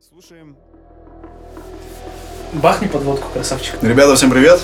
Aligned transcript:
Слушаем. 0.00 0.56
Бахни 2.52 2.86
подводку, 2.86 3.28
красавчик. 3.32 3.74
Ребята, 3.82 4.14
всем 4.16 4.30
привет. 4.30 4.60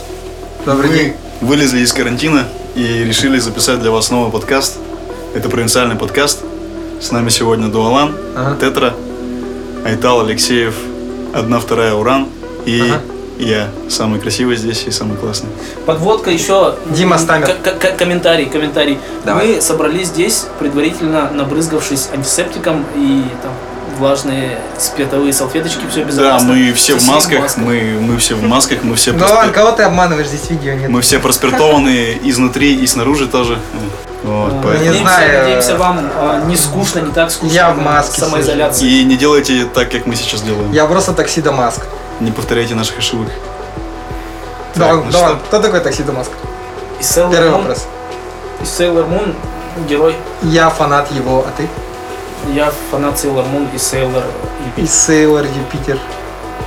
Добрый 0.64 0.91
день. 0.91 1.14
вылезли 1.41 1.80
из 1.80 1.92
карантина 1.92 2.46
и 2.75 2.83
решили 3.05 3.39
записать 3.39 3.81
для 3.81 3.91
вас 3.91 4.10
новый 4.10 4.31
подкаст. 4.31 4.78
Это 5.34 5.49
провинциальный 5.49 5.97
подкаст. 5.97 6.42
С 7.00 7.10
нами 7.10 7.28
сегодня 7.31 7.68
Дуалан, 7.68 8.14
Ага. 8.36 8.57
Тетра, 8.61 8.95
Айтал 9.84 10.20
Алексеев, 10.20 10.77
одна 11.35 11.59
вторая 11.59 11.95
Уран 11.95 12.29
и 12.64 12.80
Ага. 12.80 13.01
я, 13.39 13.69
самый 13.91 14.21
красивый 14.21 14.57
здесь 14.57 14.85
и 14.87 14.91
самый 14.93 15.16
классный. 15.19 15.51
Подводка 15.85 16.30
еще. 16.30 16.77
Дима 16.91 17.19
Стамер. 17.19 17.48
К- 17.48 17.62
к- 17.62 17.79
к- 17.80 17.96
комментарий, 17.96 18.46
комментарий. 18.46 18.98
Давай. 19.25 19.57
Мы 19.57 19.61
собрались 19.61 20.09
здесь, 20.09 20.46
предварительно 20.61 21.30
набрызгавшись 21.30 22.09
антисептиком 22.14 22.85
и 22.96 23.25
там 23.43 23.53
влажные 23.98 24.58
спиртовые 24.79 25.32
салфеточки, 25.32 25.86
все 25.90 26.00
Да, 26.00 26.06
безопасно. 26.06 26.48
мы 26.52 26.72
все 26.72 26.95
в 26.98 27.06
масках, 27.06 27.56
мы, 27.56 27.96
мы 28.00 28.19
все 28.19 28.34
в 28.34 28.42
масках, 28.42 28.82
мы 28.82 28.95
все, 28.96 29.12
Ну 29.12 29.19
проспи- 29.24 29.34
ладно, 29.34 29.52
кого 29.52 29.73
ты 29.73 29.82
обманываешь, 29.84 30.28
здесь 30.28 30.50
видео 30.50 30.74
нет. 30.74 30.88
мы 30.91 31.00
все 31.00 31.19
проспиртованные 31.19 32.19
изнутри 32.28 32.74
и 32.74 32.86
снаружи 32.86 33.27
тоже. 33.27 33.59
Вот, 34.22 34.52
А, 34.55 34.60
поэтому- 34.62 34.91
не 34.92 34.98
знаю. 35.00 35.38
надеемся, 35.42 35.77
вам 35.77 36.10
а, 36.16 36.45
не 36.46 36.56
скучно, 36.56 37.00
не 37.00 37.12
так 37.12 37.30
скучно. 37.30 37.55
Я 37.55 37.70
в 37.72 37.78
маске 37.78 38.20
Самоизоляции. 38.20 38.86
И 38.88 39.05
не 39.05 39.16
делайте 39.16 39.66
так, 39.66 39.91
как 39.91 40.06
мы 40.06 40.16
сейчас 40.16 40.41
делаем. 40.42 40.72
Я 40.72 40.86
просто 40.86 41.12
таксида 41.12 41.52
Маск. 41.52 41.83
Не 42.20 42.30
повторяйте 42.30 42.74
наших 42.74 42.98
ошибок. 42.98 43.28
Да, 44.77 44.95
ну 44.95 45.05
да, 45.11 45.19
что? 45.19 45.36
кто 45.47 45.61
такой 45.61 45.80
таксида 45.80 46.12
Маск? 46.12 46.30
И 46.98 47.02
Sailor 47.02 47.30
Первый 47.33 47.50
Moon- 47.50 47.58
вопрос. 47.58 47.86
и 48.61 48.64
Sailor 48.64 49.08
Moon 49.08 49.34
герой. 49.88 50.16
Я 50.42 50.70
фанат 50.70 51.12
его, 51.12 51.45
а 51.47 51.52
ты? 51.56 51.69
Я 52.53 52.73
фанат 52.91 53.15
Sailor 53.16 53.47
Moon 53.51 53.69
и 53.73 53.77
Sailor 53.77 54.25
И 54.77 54.83
и 54.83 54.87
Сейлор 54.87 55.45
Юпитер. 55.45 55.98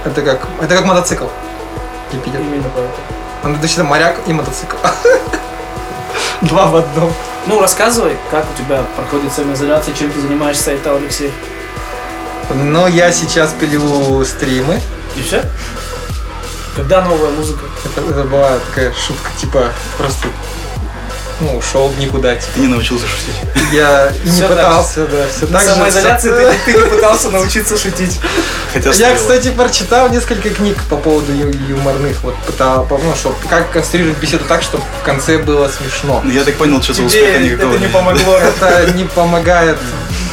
Это 0.06 0.22
как, 0.22 0.48
это 0.62 0.76
как 0.76 0.86
мотоцикл. 0.86 1.26
Юпитер. 2.12 2.40
Именно 2.40 2.70
поэтому. 2.74 3.04
Он 3.44 3.60
точно 3.62 3.84
моряк 3.84 4.20
и 4.28 4.34
мотоцикл. 4.34 4.76
Два 6.42 6.68
в 6.68 6.76
одном. 6.76 7.14
Ну, 7.46 7.62
рассказывай, 7.62 8.18
как 8.30 8.46
у 8.54 8.58
тебя 8.58 8.84
проходит 8.96 9.32
самоизоляция, 9.32 9.94
чем 9.94 10.12
ты 10.12 10.20
занимаешься, 10.20 10.72
это 10.72 10.96
Алексей. 10.96 11.32
Но 12.54 12.88
я 12.88 13.12
сейчас 13.12 13.54
пилю 13.54 14.24
стримы. 14.26 14.82
И 15.16 15.22
все? 15.22 15.44
Когда 16.76 17.02
новая 17.02 17.32
музыка? 17.32 17.66
Это, 17.86 18.02
это 18.10 18.24
была 18.24 18.60
такая 18.60 18.94
шутка, 18.94 19.30
типа, 19.40 19.72
просто 19.98 20.28
ну, 21.40 21.58
ушел 21.58 21.92
никуда. 22.00 22.36
Типа. 22.36 22.48
Ты 22.56 22.60
не 22.62 22.68
научился 22.68 23.06
шутить. 23.08 23.36
Я 23.74 24.12
и 24.24 24.30
не 24.30 24.42
пытался, 24.42 25.06
да, 25.08 25.26
все 25.28 25.46
На 25.48 25.60
так 25.60 25.68
же. 25.68 25.74
самоизоляции 25.76 26.30
ты, 26.30 26.54
ты 26.66 26.74
не 26.78 26.90
пытался 26.90 27.30
научиться 27.30 27.78
шутить. 27.78 28.20
Хотя 28.74 28.92
Я, 28.94 29.16
кстати, 29.16 29.50
прочитал 29.52 30.10
несколько 30.10 30.50
книг 30.50 30.78
по 30.90 30.96
поводу 30.98 31.32
ю- 31.34 31.54
юморных, 31.70 32.24
вот 32.24 32.36
пытал, 32.46 32.88
ну, 32.90 33.16
что, 33.16 33.36
как 33.50 33.72
конструировать 33.72 34.18
беседу 34.20 34.46
так, 34.46 34.62
чтобы 34.62 34.84
в 35.02 35.06
конце 35.06 35.38
было 35.38 35.70
смешно. 35.70 36.22
Ну, 36.24 36.32
Я 36.32 36.44
так 36.44 36.56
понял, 36.56 36.82
что 36.82 36.94
за 36.94 37.04
успеха 37.04 37.40
никакого 37.40 37.78
нет. 37.78 37.92
помогло. 37.92 38.38
Это 38.38 38.92
не 38.94 39.04
помогает, 39.04 39.78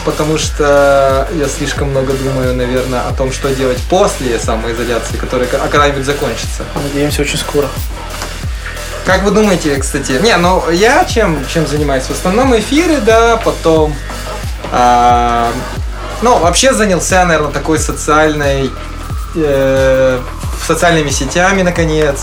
потому 0.05 0.39
что 0.39 1.29
я 1.35 1.49
слишком 1.49 1.91
много 1.91 2.13
думаю, 2.13 2.55
наверное, 2.55 3.01
о 3.01 3.13
том, 3.13 3.33
что 3.33 3.49
делать 3.55 3.79
после 3.91 4.39
самоизоляции, 4.39 5.17
которая 5.17 5.49
а 5.53 5.69
когда-нибудь 5.69 6.05
закончится. 6.05 6.63
Надеемся, 6.83 7.23
очень 7.23 7.39
скоро. 7.39 7.69
Как 9.05 9.23
вы 9.23 9.31
думаете, 9.33 9.77
кстати? 9.77 10.13
Не, 10.23 10.37
ну 10.39 10.71
я 10.71 11.05
чем, 11.05 11.45
чем 11.47 11.67
занимаюсь? 11.67 12.05
В 12.05 12.11
основном 12.11 12.57
эфиры, 12.59 13.01
да, 13.01 13.37
потом... 13.37 13.95
а, 14.73 15.53
ну, 16.23 16.39
вообще 16.39 16.73
занялся, 16.73 17.25
наверное, 17.27 17.53
такой 17.53 17.79
социальной... 17.79 18.71
э, 19.37 20.21
социальными 20.67 21.11
сетями, 21.11 21.61
наконец. 21.63 22.23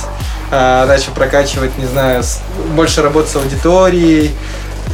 А, 0.50 0.88
начал 0.88 1.12
прокачивать, 1.14 1.78
не 1.78 1.86
знаю, 1.86 2.24
с- 2.24 2.40
больше 2.74 3.04
работать 3.04 3.30
с 3.32 3.36
аудиторией 3.36 4.32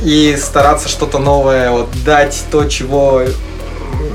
и 0.03 0.37
стараться 0.41 0.89
что-то 0.89 1.19
новое, 1.19 1.71
вот, 1.71 1.89
дать 2.03 2.43
то, 2.51 2.65
чего, 2.65 3.21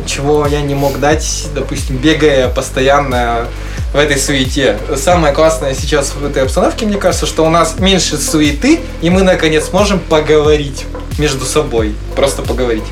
чего 0.06 0.46
я 0.46 0.62
не 0.62 0.74
мог 0.74 0.98
дать, 0.98 1.48
допустим, 1.54 1.96
бегая 1.96 2.48
постоянно 2.48 3.48
в 3.92 3.96
этой 3.96 4.18
суете. 4.18 4.78
Самое 4.96 5.34
классное 5.34 5.74
сейчас 5.74 6.14
в 6.14 6.24
этой 6.24 6.42
обстановке, 6.42 6.86
мне 6.86 6.96
кажется, 6.96 7.26
что 7.26 7.44
у 7.44 7.50
нас 7.50 7.78
меньше 7.78 8.16
суеты, 8.16 8.80
и 9.00 9.10
мы 9.10 9.22
наконец 9.22 9.70
можем 9.72 9.98
поговорить 9.98 10.84
между 11.18 11.44
собой. 11.44 11.94
Просто 12.16 12.42
поговорить. 12.42 12.84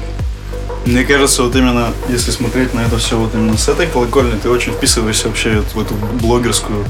Мне 0.87 1.05
кажется, 1.05 1.43
вот 1.43 1.55
именно, 1.57 1.93
если 2.09 2.31
смотреть 2.31 2.73
на 2.75 2.81
это 2.81 2.99
все 2.99 3.17
вот 3.17 3.35
именно 3.35 3.57
с 3.57 3.69
этой 3.69 3.87
колокольни, 3.87 4.39
ты 4.43 4.49
очень 4.49 4.73
вписываешься 4.73 5.29
вообще 5.29 5.63
в 5.75 5.81
эту 5.81 5.95
блогерскую 5.95 6.85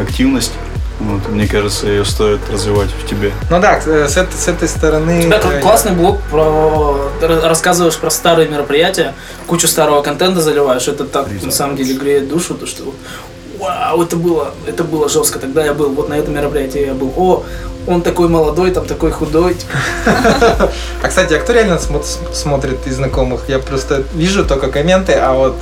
активность. 0.00 0.52
Вот, 0.98 1.28
мне 1.28 1.46
кажется, 1.46 1.86
ее 1.88 2.04
стоит 2.04 2.40
развивать 2.50 2.88
в 2.90 3.06
тебе. 3.06 3.32
Ну 3.50 3.60
да, 3.60 3.78
э, 3.84 4.08
с 4.08 4.16
этой, 4.16 4.34
с 4.34 4.48
этой 4.48 4.66
стороны... 4.66 5.18
У 5.18 5.22
тебя 5.24 5.40
э, 5.42 5.60
классный 5.60 5.92
блог 5.92 6.20
про 6.30 7.10
рассказываешь 7.20 7.96
про 7.96 8.10
старые 8.10 8.48
мероприятия, 8.48 9.14
кучу 9.46 9.68
старого 9.68 10.02
контента 10.02 10.40
заливаешь. 10.40 10.88
Это 10.88 11.04
так 11.04 11.28
на 11.42 11.52
самом 11.52 11.76
деле 11.76 11.94
греет 11.94 12.28
душу, 12.28 12.54
то 12.54 12.66
что 12.66 12.94
вау, 13.58 14.02
это 14.02 14.16
было, 14.16 14.54
это 14.66 14.84
было 14.84 15.08
жестко. 15.08 15.38
Тогда 15.38 15.64
я 15.64 15.74
был, 15.74 15.90
вот 15.90 16.08
на 16.08 16.14
этом 16.14 16.34
мероприятии 16.34 16.86
я 16.86 16.94
был. 16.94 17.12
О, 17.16 17.44
он 17.86 18.02
такой 18.02 18.28
молодой, 18.28 18.70
там 18.70 18.86
такой 18.86 19.10
худой. 19.10 19.56
А, 21.02 21.08
кстати, 21.08 21.34
а 21.34 21.38
кто 21.38 21.52
реально 21.52 21.78
смотрит 21.78 22.86
из 22.86 22.96
знакомых? 22.96 23.48
Я 23.48 23.58
просто 23.58 24.02
вижу 24.14 24.44
только 24.44 24.68
комменты, 24.68 25.12
а 25.12 25.32
вот... 25.32 25.56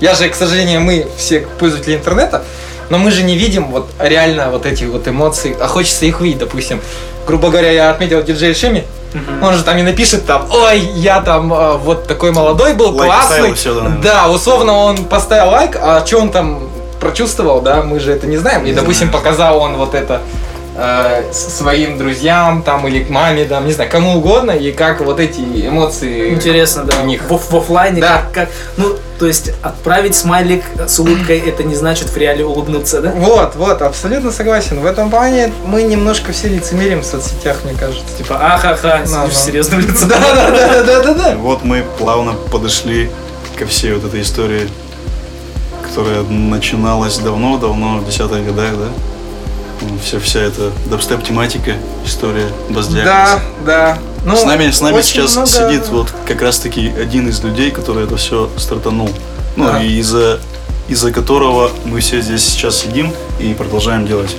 Я 0.00 0.14
же, 0.14 0.28
к 0.28 0.34
сожалению, 0.34 0.80
мы 0.80 1.06
все 1.16 1.46
пользователи 1.58 1.94
интернета, 1.94 2.44
но 2.90 2.98
мы 2.98 3.10
же 3.10 3.22
не 3.22 3.36
видим 3.36 3.66
вот 3.70 3.88
реально 3.98 4.50
вот 4.50 4.66
эти 4.66 4.84
вот 4.84 5.06
эмоции, 5.08 5.56
а 5.60 5.66
хочется 5.66 6.04
их 6.06 6.20
видеть, 6.20 6.38
допустим. 6.38 6.80
Грубо 7.26 7.50
говоря, 7.50 7.70
я 7.70 7.90
отметил 7.90 8.22
диджей 8.22 8.54
Шими, 8.54 8.84
он 9.40 9.54
же 9.54 9.62
там 9.62 9.78
и 9.78 9.82
напишет 9.82 10.26
там, 10.26 10.46
ой, 10.50 10.80
я 10.80 11.20
там 11.20 11.52
э, 11.52 11.76
вот 11.78 12.06
такой 12.08 12.32
молодой 12.32 12.74
был, 12.74 12.94
Лайк 12.96 13.12
классный. 13.12 13.54
всё, 13.54 13.74
да, 13.74 13.80
наверное. 13.82 14.02
да, 14.02 14.28
условно 14.28 14.72
он 14.72 15.04
поставил 15.04 15.50
лайк, 15.52 15.78
а 15.80 16.04
что 16.04 16.18
он 16.18 16.30
там 16.30 16.68
прочувствовал, 17.00 17.60
да, 17.60 17.82
мы 17.82 18.00
же 18.00 18.12
это 18.12 18.26
не 18.26 18.36
знаем. 18.38 18.62
И, 18.64 18.70
Не 18.70 18.72
допустим, 18.72 19.10
показал 19.10 19.58
он 19.60 19.76
вот 19.76 19.94
это 19.94 20.20
э, 20.76 21.22
своим 21.32 21.96
друзьям 21.96 22.62
там 22.62 22.86
или 22.88 23.04
к 23.04 23.08
маме, 23.10 23.44
там, 23.44 23.66
не 23.66 23.72
знаю, 23.72 23.88
кому 23.90 24.16
угодно, 24.18 24.50
и 24.50 24.72
как 24.72 25.00
вот 25.00 25.20
эти 25.20 25.40
эмоции 25.40 26.30
Интересно, 26.34 26.84
да. 26.84 26.94
у 27.02 27.06
них. 27.06 27.22
В, 27.28 27.36
в 27.38 27.56
оффлайне 27.56 28.00
Да. 28.00 28.22
как, 28.32 28.32
как. 28.32 28.48
Ну, 28.76 28.96
то 29.18 29.26
есть 29.26 29.50
отправить 29.62 30.14
смайлик 30.14 30.64
с 30.86 30.98
улыбкой 30.98 31.38
это 31.38 31.62
не 31.62 31.74
значит 31.74 32.10
в 32.10 32.16
реале 32.16 32.44
улыбнуться, 32.44 33.00
да? 33.00 33.12
Вот, 33.12 33.54
вот, 33.54 33.82
абсолютно 33.82 34.32
согласен. 34.32 34.80
В 34.80 34.86
этом 34.86 35.10
плане 35.10 35.52
мы 35.64 35.82
немножко 35.82 36.32
все 36.32 36.48
лицемерим 36.48 37.00
в 37.00 37.04
соцсетях, 37.04 37.58
мне 37.64 37.74
кажется. 37.74 38.16
Типа, 38.18 38.54
ахаха, 38.54 39.02
сидишь 39.04 39.14
да. 39.14 39.30
серьезным 39.30 39.80
лицом. 39.80 40.08
Да, 40.14 40.18
да, 40.34 40.50
да, 40.50 40.82
да, 40.82 41.02
да, 41.02 41.14
да. 41.14 41.36
Вот 41.36 41.64
мы 41.64 41.84
плавно 41.98 42.34
подошли 42.34 43.10
ко 43.56 43.66
всей 43.66 43.92
вот 43.94 44.04
этой 44.04 44.22
истории, 44.22 44.68
которая 45.82 46.22
начиналась 46.22 47.18
давно-давно, 47.18 47.98
в 47.98 48.06
десятых 48.06 48.44
годах, 48.44 48.72
да? 48.76 49.13
Вся, 50.02 50.18
вся 50.20 50.40
эта 50.40 50.70
дабстеп-тематика, 50.86 51.72
история 52.04 52.48
Да, 52.68 52.74
баз-диагноза. 52.74 53.40
да. 53.66 53.98
Ну, 54.24 54.36
с 54.36 54.44
нами, 54.44 54.70
с 54.70 54.80
нами 54.80 55.02
сейчас 55.02 55.34
много- 55.36 55.50
сидит 55.50 55.88
вот 55.88 56.08
как 56.26 56.40
раз-таки 56.42 56.88
один 57.00 57.28
из 57.28 57.42
людей, 57.42 57.70
который 57.70 58.04
это 58.04 58.16
все 58.16 58.48
стартанул. 58.56 59.10
Ну, 59.56 59.64
Да. 59.64 59.82
и 59.82 59.98
из-за 59.98 60.38
из-за 60.88 61.12
которого 61.12 61.70
мы 61.86 62.00
все 62.00 62.20
здесь 62.20 62.44
сейчас 62.44 62.76
сидим 62.76 63.12
и 63.40 63.54
продолжаем 63.54 64.06
делать 64.06 64.36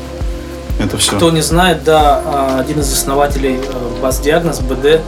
это 0.80 0.98
все. 0.98 1.16
Кто 1.16 1.32
не 1.32 1.42
знает, 1.42 1.84
да, 1.84 2.22
а, 2.24 2.60
один 2.60 2.82
из 2.82 2.92
основателей 2.94 3.56
э, 3.56 4.02
Баз 4.02 4.20
Диагноз, 4.20 4.60
БД, 4.60 5.02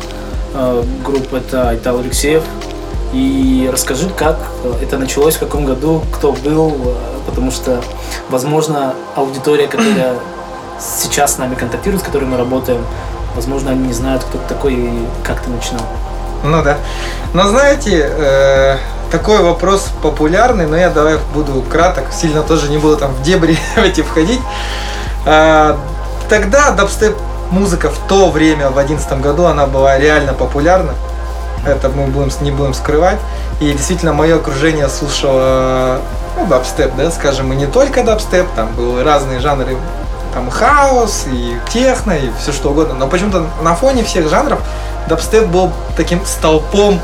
э, 0.56 0.84
группы 1.06 1.38
это 1.38 1.70
Айтал 1.70 2.00
Алексеев. 2.00 2.42
И 3.14 3.70
расскажи, 3.72 4.10
как 4.10 4.38
э, 4.64 4.74
это 4.84 4.98
началось, 4.98 5.36
в 5.36 5.40
каком 5.40 5.66
году, 5.66 6.04
кто 6.14 6.34
был, 6.34 6.70
э, 6.70 6.96
потому 7.26 7.52
что, 7.52 7.82
возможно, 8.30 8.94
аудитория, 9.16 9.68
которая 9.68 10.16
сейчас 10.80 11.36
с 11.36 11.38
нами 11.38 11.56
контактирует, 11.56 12.04
с 12.04 12.06
которой 12.06 12.26
мы 12.26 12.38
работаем, 12.38 12.86
возможно, 13.36 13.72
они 13.72 13.88
не 13.88 13.94
знают, 13.94 14.24
кто 14.24 14.38
ты 14.38 14.48
такой 14.48 14.74
и 14.74 15.08
как 15.24 15.42
ты 15.42 15.50
начинал. 15.50 15.86
Ну 16.44 16.62
да. 16.64 16.78
Но 17.34 17.48
знаете, 17.48 18.10
э, 18.10 18.78
такой 19.12 19.42
вопрос 19.42 19.88
популярный, 20.04 20.68
но 20.68 20.76
я 20.76 20.90
давай 20.90 21.18
буду 21.34 21.62
краток, 21.62 22.12
сильно 22.12 22.44
тоже 22.44 22.70
не 22.70 22.78
буду 22.78 22.98
там 22.98 23.14
в 23.14 23.22
дебри 23.22 23.58
эти 23.78 24.02
входить. 24.02 24.42
А, 25.26 25.78
Тогда 26.30 26.72
дабстеп 26.72 27.16
музыка 27.52 27.90
в 27.90 27.98
то 28.10 28.30
время, 28.30 28.70
в 28.70 28.78
одиннадцатом 28.78 29.22
году, 29.22 29.46
она 29.46 29.66
была 29.66 29.98
реально 29.98 30.34
популярна. 30.34 30.94
Это 31.66 31.90
мы 31.90 32.08
будем, 32.08 32.32
не 32.42 32.52
будем 32.52 32.74
скрывать. 32.74 33.18
И 33.60 33.72
действительно, 33.72 34.14
мое 34.14 34.36
окружение 34.38 34.88
слушало 34.90 36.00
ну, 36.38 36.46
дабстеп, 36.48 36.96
да, 36.96 37.10
скажем, 37.12 37.52
и 37.52 37.56
не 37.56 37.66
только 37.66 38.04
дабстеп, 38.04 38.48
там 38.56 38.70
были 38.74 39.04
разные 39.04 39.40
жанры, 39.40 39.76
там 40.34 40.50
хаос, 40.52 41.26
и 41.32 41.58
техно, 41.70 42.12
и 42.12 42.30
все 42.40 42.52
что 42.52 42.70
угодно. 42.70 42.94
Но 42.94 43.08
почему-то 43.08 43.48
на 43.62 43.76
фоне 43.76 44.04
всех 44.04 44.30
жанров 44.30 44.60
дабстеп 45.10 45.48
был 45.48 45.72
таким 45.96 46.24
столпом 46.26 47.00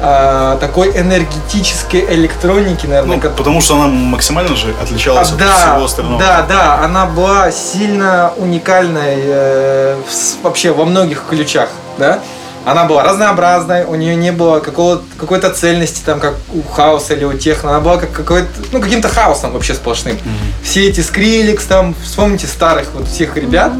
а, 0.00 0.56
такой 0.58 0.90
энергетической 0.96 2.04
электроники, 2.14 2.86
наверное, 2.86 3.16
Ну, 3.16 3.20
ко- 3.20 3.30
потому 3.30 3.60
что 3.60 3.74
она 3.74 3.88
максимально 3.88 4.54
же 4.54 4.72
отличалась 4.80 5.30
а, 5.30 5.32
от 5.32 5.38
да, 5.38 5.56
всего 5.72 5.84
остального. 5.84 6.20
да, 6.20 6.42
да, 6.48 6.84
она 6.84 7.06
была 7.06 7.50
сильно 7.50 8.30
уникальной 8.36 9.16
э, 9.18 9.96
в 10.06 10.44
вообще 10.44 10.70
во 10.72 10.84
многих 10.84 11.24
ключах, 11.28 11.68
да. 11.98 12.20
Она 12.70 12.84
была 12.84 13.02
разнообразной, 13.02 13.84
у 13.84 13.94
нее 13.94 14.14
не 14.16 14.30
было 14.32 14.60
какого 14.60 15.00
какой-то 15.18 15.50
цельности, 15.50 16.00
там, 16.04 16.20
как 16.20 16.34
у 16.52 16.62
хаоса 16.62 17.14
или 17.14 17.24
у 17.24 17.32
техно. 17.32 17.70
Она 17.70 17.80
была 17.80 17.96
как 17.96 18.12
какой-то, 18.12 18.48
ну, 18.72 18.80
каким-то 18.80 19.08
хаосом 19.08 19.52
вообще 19.52 19.74
сплошным. 19.74 20.18
Все 20.62 20.88
эти 20.88 21.00
скриликс, 21.00 21.64
там, 21.64 21.94
вспомните 22.04 22.46
старых 22.46 22.88
вот 22.94 23.08
всех 23.08 23.36
ребят, 23.36 23.72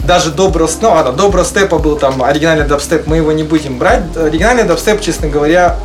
даже 0.00 0.30
Добро, 0.30 0.68
ну 0.82 0.90
ладно, 0.90 1.12
Добро 1.12 1.44
Степа 1.44 1.78
был 1.78 1.96
там 1.96 2.22
оригинальный 2.22 2.64
дабстеп, 2.66 3.06
мы 3.06 3.16
его 3.16 3.32
не 3.32 3.42
будем 3.42 3.78
брать. 3.78 4.02
Оригинальный 4.16 4.64
дабстеп, 4.64 5.00
честно 5.00 5.28
говоря, 5.28 5.76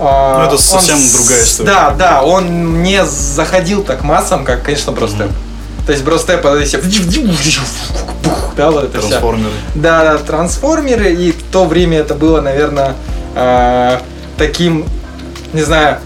а, 0.00 0.38
Ну, 0.38 0.44
это 0.44 0.52
он 0.54 0.58
совсем 0.58 0.96
с- 0.98 1.12
другая 1.16 1.42
история. 1.42 1.66
Да, 1.66 1.90
да, 1.98 2.22
он 2.22 2.82
не 2.82 3.04
заходил 3.04 3.82
так 3.82 4.02
массам, 4.04 4.44
как, 4.44 4.62
конечно, 4.62 4.92
Бростеп. 4.92 5.30
То 5.88 5.92
есть 5.92 6.04
Бростеп, 6.04 6.44
это 6.44 6.62
все... 6.66 6.80
Да, 8.58 8.70
вот 8.70 8.84
это 8.84 8.98
вся. 8.98 9.08
Трансформеры. 9.08 9.52
Да, 9.74 10.04
да, 10.04 10.18
трансформеры, 10.18 11.14
и 11.14 11.32
в 11.32 11.42
то 11.50 11.64
время 11.64 12.00
это 12.00 12.14
было, 12.14 12.42
наверное, 12.42 12.94
э, 13.34 13.98
таким, 14.36 14.84
не 15.54 15.62
знаю, 15.62 15.96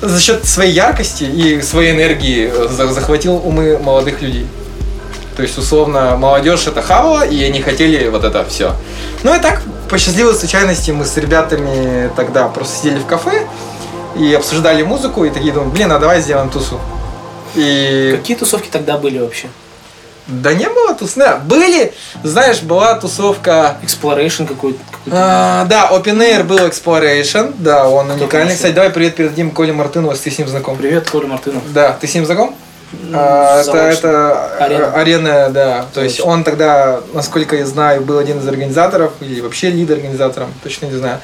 за 0.00 0.20
счет 0.20 0.46
своей 0.46 0.72
яркости 0.72 1.24
и 1.24 1.60
своей 1.62 1.96
энергии 1.96 2.48
э, 2.48 2.68
за- 2.68 2.92
захватил 2.92 3.34
умы 3.44 3.76
молодых 3.76 4.22
людей. 4.22 4.46
То 5.36 5.42
есть, 5.42 5.58
условно, 5.58 6.16
молодежь 6.16 6.68
это 6.68 6.80
хавала, 6.80 7.26
и 7.26 7.42
они 7.42 7.60
хотели 7.60 8.06
вот 8.06 8.22
это 8.22 8.44
все. 8.44 8.70
Ну 9.24 9.34
и 9.34 9.40
так, 9.40 9.62
по 9.90 9.98
счастливой 9.98 10.34
случайности, 10.34 10.92
мы 10.92 11.04
с 11.04 11.16
ребятами 11.16 12.08
тогда 12.14 12.46
просто 12.46 12.76
сидели 12.78 13.00
в 13.00 13.06
кафе 13.06 13.48
и 14.16 14.32
обсуждали 14.32 14.84
музыку, 14.84 15.24
и 15.24 15.30
такие 15.30 15.52
думаем, 15.52 15.72
блин, 15.72 15.90
а 15.90 15.98
давай 15.98 16.20
сделаем 16.20 16.50
тусу. 16.50 16.78
И 17.54 18.14
Какие 18.16 18.36
тусовки 18.36 18.68
тогда 18.70 18.96
были 18.98 19.18
вообще? 19.18 19.48
да 20.26 20.54
не 20.54 20.66
было 20.70 20.94
тус, 20.94 21.14
да, 21.16 21.36
были, 21.36 21.92
знаешь, 22.22 22.62
была 22.62 22.94
тусовка 22.94 23.76
Exploration 23.82 24.46
какой-то? 24.46 24.78
какой-то? 24.90 25.10
А, 25.12 25.64
да, 25.66 25.90
Open 25.92 26.16
Air 26.18 26.44
был 26.44 26.58
Exploration, 26.60 27.54
да, 27.58 27.86
он 27.86 28.06
уникальный. 28.06 28.28
конечно. 28.28 28.54
Кстати, 28.56 28.72
давай 28.72 28.88
привет 28.90 29.16
передадим 29.16 29.50
Коле 29.50 29.74
Мартынову, 29.74 30.14
ты 30.14 30.30
с 30.30 30.38
ним 30.38 30.48
знаком. 30.48 30.78
Привет, 30.78 31.10
Коля 31.10 31.26
Мартынов. 31.26 31.70
Да, 31.74 31.92
ты 32.00 32.06
с 32.06 32.14
ним 32.14 32.24
знаком? 32.24 32.54
А, 33.12 33.60
это, 33.60 33.72
заочно. 33.72 33.98
это 33.98 34.56
Арена. 34.64 34.92
арена, 34.92 35.50
да. 35.50 35.86
То 35.92 36.02
есть 36.02 36.20
он 36.20 36.42
тогда, 36.42 37.00
насколько 37.12 37.56
я 37.56 37.66
знаю, 37.66 38.00
был 38.00 38.18
один 38.18 38.38
из 38.38 38.48
организаторов, 38.48 39.12
или 39.20 39.40
вообще 39.42 39.68
лид 39.70 39.90
организатором, 39.90 40.54
точно 40.62 40.86
не 40.86 40.96
знаю. 40.96 41.20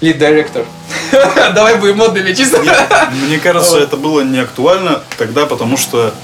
Лид 0.00 0.18
директор. 0.18 0.64
Давай 1.54 1.76
будем 1.76 1.98
модными, 1.98 2.32
чисто. 2.32 2.62
Мне 3.12 3.38
кажется, 3.38 3.78
это 3.78 3.96
было 3.96 4.22
не 4.22 4.38
актуально 4.38 5.02
тогда, 5.18 5.46
потому 5.46 5.76
что 5.76 6.14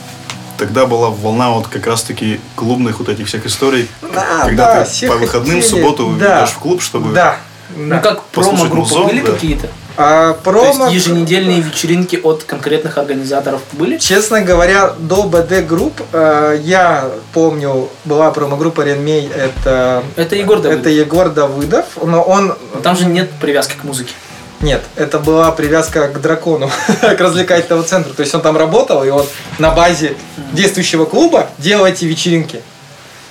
тогда 0.57 0.87
была 0.87 1.11
волна 1.11 1.51
вот 1.51 1.69
как 1.69 1.87
раз-таки 1.87 2.41
клубных 2.55 2.99
вот 3.01 3.09
этих 3.09 3.27
всех 3.27 3.45
историй. 3.45 3.89
Да, 4.01 4.45
когда 4.45 4.75
да, 4.77 4.85
ты 4.85 5.09
по 5.09 5.17
выходным, 5.17 5.61
в 5.61 5.63
хотели, 5.63 5.83
субботу 5.83 6.17
да. 6.19 6.41
идешь 6.41 6.55
в 6.55 6.59
клуб, 6.59 6.81
чтобы... 6.81 7.13
Да. 7.13 7.37
Ну 7.77 8.01
как 8.01 8.25
промо-группы 8.25 8.95
были 9.05 9.21
да. 9.21 9.33
какие-то? 9.33 9.69
А, 9.97 10.35
То 10.35 10.41
промо... 10.43 10.89
есть 10.89 11.07
еженедельные 11.07 11.61
вечеринки 11.61 12.17
от 12.17 12.45
конкретных 12.45 12.99
организаторов 12.99 13.63
были? 13.73 13.99
Честно 13.99 14.43
говоря, 14.43 14.93
до 14.99 15.23
БД 15.23 15.67
групп 15.67 16.01
э, 16.13 16.59
я 16.63 17.09
помню, 17.33 17.89
была 18.05 18.31
промо-группа 18.31 18.83
Ренмей, 18.83 19.31
это, 19.35 20.03
Это 20.17 20.37
Егор 20.37 20.61
Давыдов. 20.61 20.81
это 20.81 20.91
Егор 20.91 21.29
Давыдов, 21.31 21.87
но 22.03 22.23
он... 22.23 22.55
Но 22.75 22.81
Там 22.83 22.97
же 22.97 23.07
нет 23.07 23.31
привязки 23.41 23.75
к 23.75 23.85
музыке. 23.85 24.13
Нет, 24.61 24.83
это 24.97 25.19
была 25.19 25.53
привязка 25.53 26.09
к 26.09 26.21
дракону, 26.21 26.71
к 27.01 27.21
развлекательному 27.21 27.83
центру. 27.83 28.15
То 28.15 28.23
есть 28.23 28.35
он 28.35 28.41
там 28.41 28.57
работал, 28.57 29.05
и 29.05 29.11
он 29.11 29.27
на 29.59 29.71
базе 29.71 30.17
действующего 30.53 31.05
клуба 31.05 31.49
делал 31.59 31.87
эти 31.87 32.05
вечеринки. 32.05 32.63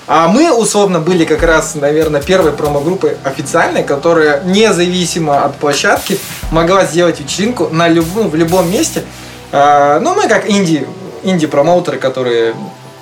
А 0.07 0.27
мы, 0.27 0.51
условно, 0.51 0.99
были 0.99 1.25
как 1.25 1.41
раз, 1.41 1.73
наверное, 1.75 2.21
первой 2.21 2.51
промо-группой 2.51 3.17
официальной, 3.23 3.83
которая 3.83 4.43
независимо 4.43 5.43
от 5.45 5.55
площадки 5.55 6.19
могла 6.51 6.85
сделать 6.85 7.19
вечеринку 7.19 7.69
на 7.71 7.87
любом, 7.87 8.29
в 8.29 8.35
любом 8.35 8.69
месте. 8.71 9.03
А, 9.51 9.99
ну, 9.99 10.13
мы 10.13 10.27
как 10.27 10.47
инди, 10.49 10.85
инди-промоутеры, 11.23 11.97
которые 11.97 12.53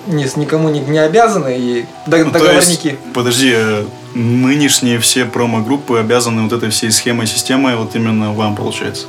ни, 0.06 0.26
никому 0.38 0.70
не, 0.70 0.80
не 0.80 0.98
обязаны, 0.98 1.56
и 1.58 1.84
Ну, 2.06 2.24
то 2.24 2.30
договорники. 2.30 2.86
есть, 2.88 2.98
подожди, 3.14 3.52
э, 3.54 3.84
нынешние 4.14 4.98
все 4.98 5.24
промо-группы 5.26 5.98
обязаны 5.98 6.42
вот 6.42 6.52
этой 6.52 6.70
всей 6.70 6.90
схемой, 6.90 7.26
системой 7.26 7.76
вот 7.76 7.94
именно 7.96 8.32
вам, 8.32 8.56
получается. 8.56 9.06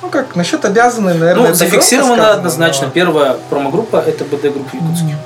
Ну, 0.00 0.08
как, 0.08 0.34
насчет 0.36 0.64
обязаны, 0.64 1.12
наверное, 1.14 1.42
Ну, 1.42 1.48
это 1.48 1.54
зафиксировано 1.58 2.14
сказано, 2.14 2.34
однозначно. 2.38 2.86
но- 2.86 2.92
Первая 2.92 3.36
промо-группа 3.50 3.96
это 3.98 4.24
БД 4.24 4.42
группа 4.52 4.74
Якутске. 4.76 5.16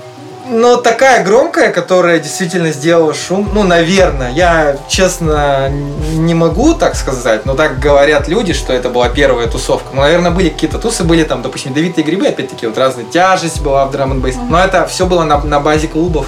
Но 0.48 0.76
такая 0.76 1.24
громкая, 1.24 1.72
которая 1.72 2.20
действительно 2.20 2.70
сделала 2.70 3.14
шум, 3.14 3.50
ну, 3.52 3.64
наверное, 3.64 4.30
я, 4.30 4.76
честно, 4.88 5.68
не 5.70 6.34
могу 6.34 6.74
так 6.74 6.94
сказать, 6.94 7.46
но 7.46 7.54
так 7.54 7.80
говорят 7.80 8.28
люди, 8.28 8.52
что 8.52 8.72
это 8.72 8.88
была 8.88 9.08
первая 9.08 9.48
тусовка. 9.48 9.88
Ну, 9.92 10.02
наверное, 10.02 10.30
были 10.30 10.48
какие-то 10.48 10.78
тусы, 10.78 11.02
были 11.02 11.24
там, 11.24 11.42
допустим, 11.42 11.72
и 11.72 12.02
Грибы, 12.02 12.28
опять-таки, 12.28 12.66
вот 12.66 12.78
разная 12.78 13.04
тяжесть 13.04 13.60
была 13.60 13.86
в 13.86 13.90
драм 13.90 14.12
н 14.12 14.34
Но 14.48 14.62
это 14.62 14.86
все 14.86 15.06
было 15.06 15.24
на, 15.24 15.42
на 15.42 15.58
базе 15.58 15.88
клубов. 15.88 16.26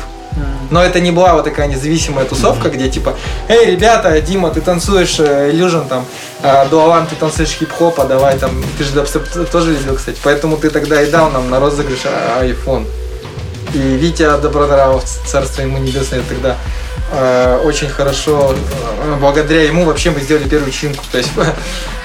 Но 0.70 0.82
это 0.82 1.00
не 1.00 1.10
была 1.10 1.34
вот 1.34 1.44
такая 1.44 1.66
независимая 1.66 2.24
тусовка, 2.26 2.68
где 2.68 2.90
типа, 2.90 3.14
эй, 3.48 3.70
ребята, 3.72 4.20
Дима, 4.20 4.50
ты 4.50 4.60
танцуешь 4.60 5.18
э, 5.18 5.50
иллюжн, 5.50 5.82
там, 5.88 6.04
а, 6.42 6.66
Дуалан, 6.66 7.06
ты 7.06 7.16
танцуешь 7.16 7.56
хип-хоп, 7.58 7.98
а 7.98 8.04
давай 8.04 8.38
там, 8.38 8.50
ты 8.76 8.84
же 8.84 8.92
дабстеп 8.92 9.26
тоже 9.50 9.72
любил, 9.72 9.96
кстати, 9.96 10.18
поэтому 10.22 10.58
ты 10.58 10.68
тогда 10.68 11.00
и 11.02 11.10
дал 11.10 11.30
нам 11.30 11.48
на 11.48 11.58
розыгрыш 11.58 12.00
а- 12.04 12.44
iPhone. 12.44 12.84
И 13.74 13.78
Витя 13.78 14.38
Добронравов, 14.40 15.04
царство 15.04 15.62
ему 15.62 15.78
небесное, 15.78 16.22
тогда 16.28 16.56
э, 17.12 17.60
очень 17.64 17.88
хорошо, 17.88 18.54
э, 18.54 19.16
благодаря 19.20 19.64
ему 19.64 19.84
вообще 19.84 20.10
мы 20.10 20.20
сделали 20.20 20.48
первую 20.48 20.68
вечеринку. 20.68 21.04
То 21.12 21.18
есть 21.18 21.30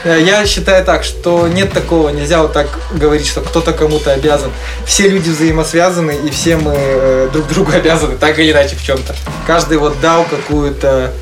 э, 0.04 0.22
я 0.26 0.46
считаю 0.46 0.84
так, 0.84 1.04
что 1.04 1.48
нет 1.48 1.72
такого, 1.72 2.10
нельзя 2.10 2.42
вот 2.42 2.54
так 2.54 2.68
говорить, 2.94 3.28
что 3.28 3.42
кто-то 3.42 3.74
кому-то 3.74 4.12
обязан. 4.12 4.52
Все 4.86 5.08
люди 5.08 5.30
взаимосвязаны, 5.30 6.16
и 6.16 6.30
все 6.30 6.58
мы 6.58 6.74
э, 6.76 7.30
друг 7.32 7.48
другу 7.48 7.72
обязаны, 7.76 8.18
так 8.18 8.38
или 8.40 8.52
иначе 8.52 8.76
в 8.76 8.84
чем-то. 8.84 9.16
Каждый 9.48 9.78
вот 9.78 10.00
дал 10.02 10.26
какую-то 10.26 11.14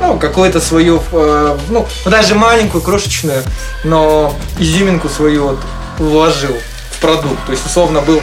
ну, 0.00 0.18
какую-то 0.18 0.60
свою, 0.60 1.02
э, 1.12 1.58
ну, 1.68 1.86
даже 2.04 2.34
маленькую, 2.34 2.82
крошечную, 2.82 3.42
но 3.84 4.34
изюминку 4.58 5.08
свою 5.08 5.48
вот 5.48 5.58
вложил 5.98 6.54
в 6.90 7.00
продукт. 7.00 7.44
То 7.46 7.52
есть, 7.52 7.64
условно, 7.64 8.00
был 8.02 8.20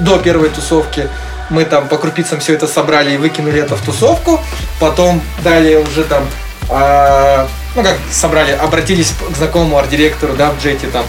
до 0.00 0.18
первой 0.18 0.50
тусовки 0.50 1.08
мы 1.50 1.64
там 1.64 1.88
по 1.88 1.98
крупицам 1.98 2.40
все 2.40 2.54
это 2.54 2.66
собрали 2.66 3.12
и 3.12 3.16
выкинули 3.16 3.60
это 3.60 3.76
в 3.76 3.82
тусовку. 3.82 4.40
Потом 4.80 5.20
далее 5.44 5.80
уже 5.80 6.04
там, 6.04 6.26
а, 6.68 7.46
ну 7.74 7.82
как 7.82 7.96
собрали, 8.10 8.52
обратились 8.52 9.12
к 9.30 9.36
знакомому 9.36 9.76
арт-директору, 9.78 10.34
да, 10.34 10.50
в 10.50 10.62
джете 10.62 10.86
там. 10.88 11.04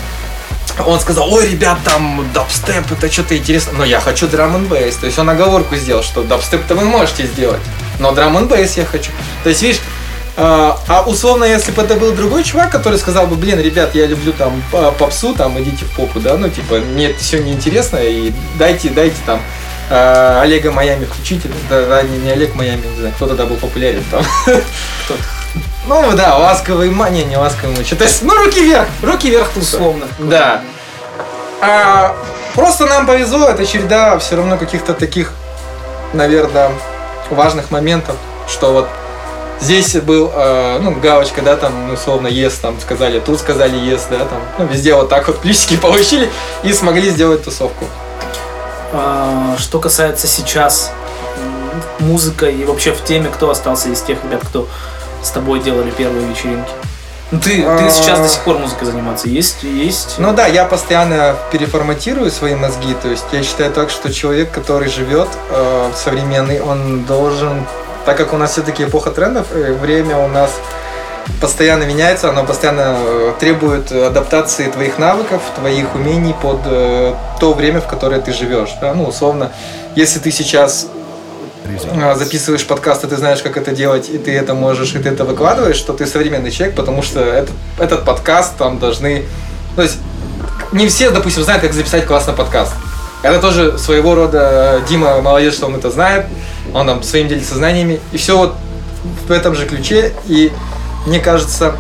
Он 0.86 1.00
сказал, 1.00 1.32
ой, 1.32 1.50
ребят, 1.50 1.78
там 1.86 2.26
дабстеп, 2.34 2.92
это 2.92 3.12
что-то 3.12 3.38
интересно. 3.38 3.74
Но 3.78 3.86
я 3.86 4.00
хочу 4.00 4.28
драм 4.28 4.56
н 4.56 4.66
бейс. 4.66 4.96
То 4.96 5.06
есть 5.06 5.20
он 5.20 5.30
оговорку 5.30 5.76
сделал, 5.76 6.02
что 6.02 6.24
дабстеп-то 6.24 6.74
вы 6.74 6.86
можете 6.86 7.28
сделать, 7.28 7.62
но 8.00 8.12
драм 8.12 8.36
н 8.38 8.48
бейс 8.48 8.76
я 8.76 8.86
хочу. 8.86 9.12
То 9.44 9.50
есть, 9.50 9.62
видишь, 9.62 9.82
а, 10.36 10.80
а 10.88 11.04
условно, 11.04 11.44
если 11.44 11.72
бы 11.72 11.82
это 11.82 11.96
был 11.96 12.12
другой 12.12 12.44
чувак, 12.44 12.72
который 12.72 12.98
сказал 12.98 13.28
бы, 13.28 13.36
блин, 13.36 13.60
ребят, 13.60 13.94
я 13.94 14.08
люблю 14.08 14.34
там 14.34 14.64
попсу, 14.98 15.36
там 15.36 15.62
идите 15.62 15.86
в 15.86 15.96
попу, 15.96 16.20
да, 16.20 16.38
ну 16.38 16.50
типа, 16.50 16.78
мне 16.80 17.10
это 17.10 17.20
все 17.20 17.40
неинтересно, 17.40 17.98
и 17.98 18.34
дайте, 18.58 18.90
дайте 18.90 19.18
там 19.26 19.40
а, 19.92 20.42
Олега 20.42 20.72
Майами 20.72 21.06
включите, 21.06 21.50
да, 21.70 21.86
да, 21.86 22.02
не, 22.02 22.18
не 22.18 22.32
Олег 22.32 22.56
Майами, 22.56 22.86
не 22.86 22.96
знаю, 22.98 23.14
кто 23.16 23.28
тогда 23.28 23.46
был 23.46 23.58
популярен 23.58 24.04
там. 24.10 24.24
Ну 25.86 26.14
да, 26.14 26.38
ласковый 26.38 26.90
не, 27.12 27.26
не 27.26 27.38
ласковый 27.38 27.76
мачо. 27.76 27.96
То 27.98 28.06
есть, 28.06 28.24
ну 28.24 28.34
руки 28.36 28.64
вверх, 28.64 28.88
руки 29.02 29.30
вверх. 29.30 29.50
Условно. 29.56 30.08
Да. 30.18 30.62
А, 31.62 32.16
просто 32.56 32.86
нам 32.86 33.06
повезло, 33.06 33.50
это 33.50 33.66
череда 33.66 34.18
все 34.18 34.38
равно 34.38 34.58
каких-то 34.58 34.94
таких, 34.94 35.34
наверное, 36.14 36.72
важных 37.30 37.70
моментов, 37.70 38.16
что 38.48 38.72
вот 38.72 38.90
здесь 39.64 39.96
был, 39.96 40.32
э, 40.34 40.80
ну, 40.82 40.92
галочка, 41.00 41.42
да, 41.42 41.56
там, 41.56 41.88
ну, 41.88 41.94
условно, 41.94 42.28
ес, 42.28 42.54
там, 42.56 42.80
сказали, 42.80 43.20
тут 43.20 43.40
сказали 43.40 43.78
ес, 43.78 44.06
да, 44.10 44.20
там, 44.20 44.40
ну, 44.60 44.66
везде 44.66 44.94
вот 44.94 45.10
так 45.10 45.28
вот 45.28 45.40
плюсики 45.42 45.78
получили 45.78 46.30
и 46.64 46.74
смогли 46.74 47.10
сделать 47.10 47.44
тусовку. 47.44 47.86
А, 48.92 49.56
Что 49.58 49.80
касается 49.80 50.28
сейчас 50.28 50.92
музыка 52.00 52.46
и 52.48 52.64
вообще 52.66 52.92
в 52.94 53.04
теме, 53.04 53.30
кто 53.34 53.50
остался 53.50 53.90
из 53.90 54.02
тех 54.02 54.24
ребят, 54.24 54.42
кто 54.48 54.68
с 55.24 55.32
тобой 55.32 55.60
делали 55.62 55.90
первые 55.90 56.28
вечеринки? 56.28 56.70
Ну 57.32 57.40
ты, 57.40 57.64
А. 57.66 57.80
ты 57.80 57.90
сейчас 57.90 58.20
до 58.20 58.28
сих 58.28 58.42
пор 58.42 58.60
музыкой 58.60 58.86
заниматься. 58.86 59.28
Есть, 59.28 59.64
есть. 59.64 60.16
Ну 60.20 60.34
да, 60.34 60.46
я 60.46 60.66
постоянно 60.66 61.36
переформатирую 61.52 62.30
свои 62.30 62.54
мозги. 62.54 62.94
То 63.02 63.08
есть 63.08 63.26
я 63.32 63.42
считаю 63.42 63.72
так, 63.72 63.90
что 63.90 64.14
человек, 64.14 64.52
который 64.52 64.88
живет 64.88 65.30
э, 65.50 65.92
современный, 65.96 66.62
он 66.62 67.06
должен, 67.06 67.66
так 68.06 68.18
как 68.18 68.34
у 68.34 68.38
нас 68.38 68.52
все-таки 68.52 68.84
эпоха 68.84 69.12
трендов, 69.12 69.48
э, 69.52 69.74
время 69.74 70.18
у 70.18 70.28
нас 70.28 70.52
постоянно 71.40 71.84
меняется, 71.84 72.30
оно 72.30 72.44
постоянно 72.44 72.98
э, 72.98 73.34
требует 73.40 73.92
адаптации 73.92 74.70
твоих 74.70 74.98
навыков, 74.98 75.42
твоих 75.56 75.96
умений 75.96 76.36
под 76.42 76.60
э, 76.66 77.14
то 77.40 77.54
время, 77.54 77.80
в 77.82 77.88
которое 77.88 78.20
ты 78.20 78.34
живешь. 78.34 78.70
Да? 78.82 78.94
Ну, 78.94 79.06
условно, 79.06 79.52
если 79.96 80.20
ты 80.20 80.32
сейчас 80.32 80.88
записываешь 82.16 82.66
подкаст, 82.68 83.06
и 83.06 83.08
ты 83.08 83.16
знаешь, 83.16 83.42
как 83.42 83.56
это 83.56 83.72
делать, 83.72 84.10
и 84.10 84.18
ты 84.18 84.36
это 84.38 84.54
можешь, 84.54 84.96
и 84.96 85.00
ты 85.00 85.10
это 85.10 85.24
выкладываешь, 85.24 85.78
что 85.78 85.94
ты 85.94 86.06
современный 86.06 86.52
человек, 86.52 86.76
потому 86.76 87.02
что 87.02 87.22
этот, 87.22 87.56
этот 87.80 88.04
подкаст 88.04 88.58
там 88.58 88.80
должны... 88.80 89.24
То 89.78 89.82
есть 89.82 89.98
не 90.74 90.88
все, 90.88 91.10
допустим, 91.10 91.44
знают, 91.44 91.62
как 91.64 91.72
записать 91.72 92.06
классный 92.06 92.34
подкаст. 92.34 92.74
Это 93.22 93.40
тоже 93.40 93.78
своего 93.78 94.16
рода 94.16 94.82
Дима 94.90 95.22
молодец, 95.22 95.54
что 95.54 95.68
он 95.68 95.76
это 95.76 95.90
знает. 95.90 96.26
Он 96.74 96.88
там 96.88 97.04
своим 97.04 97.28
делится 97.28 97.56
знаниями. 97.56 98.00
И 98.12 98.18
все 98.18 98.38
вот 98.38 98.56
в 99.28 99.32
этом 99.32 99.56
же 99.56 99.66
ключе. 99.66 100.14
И 100.28 100.52
мне 101.06 101.20
кажется, 101.20 101.76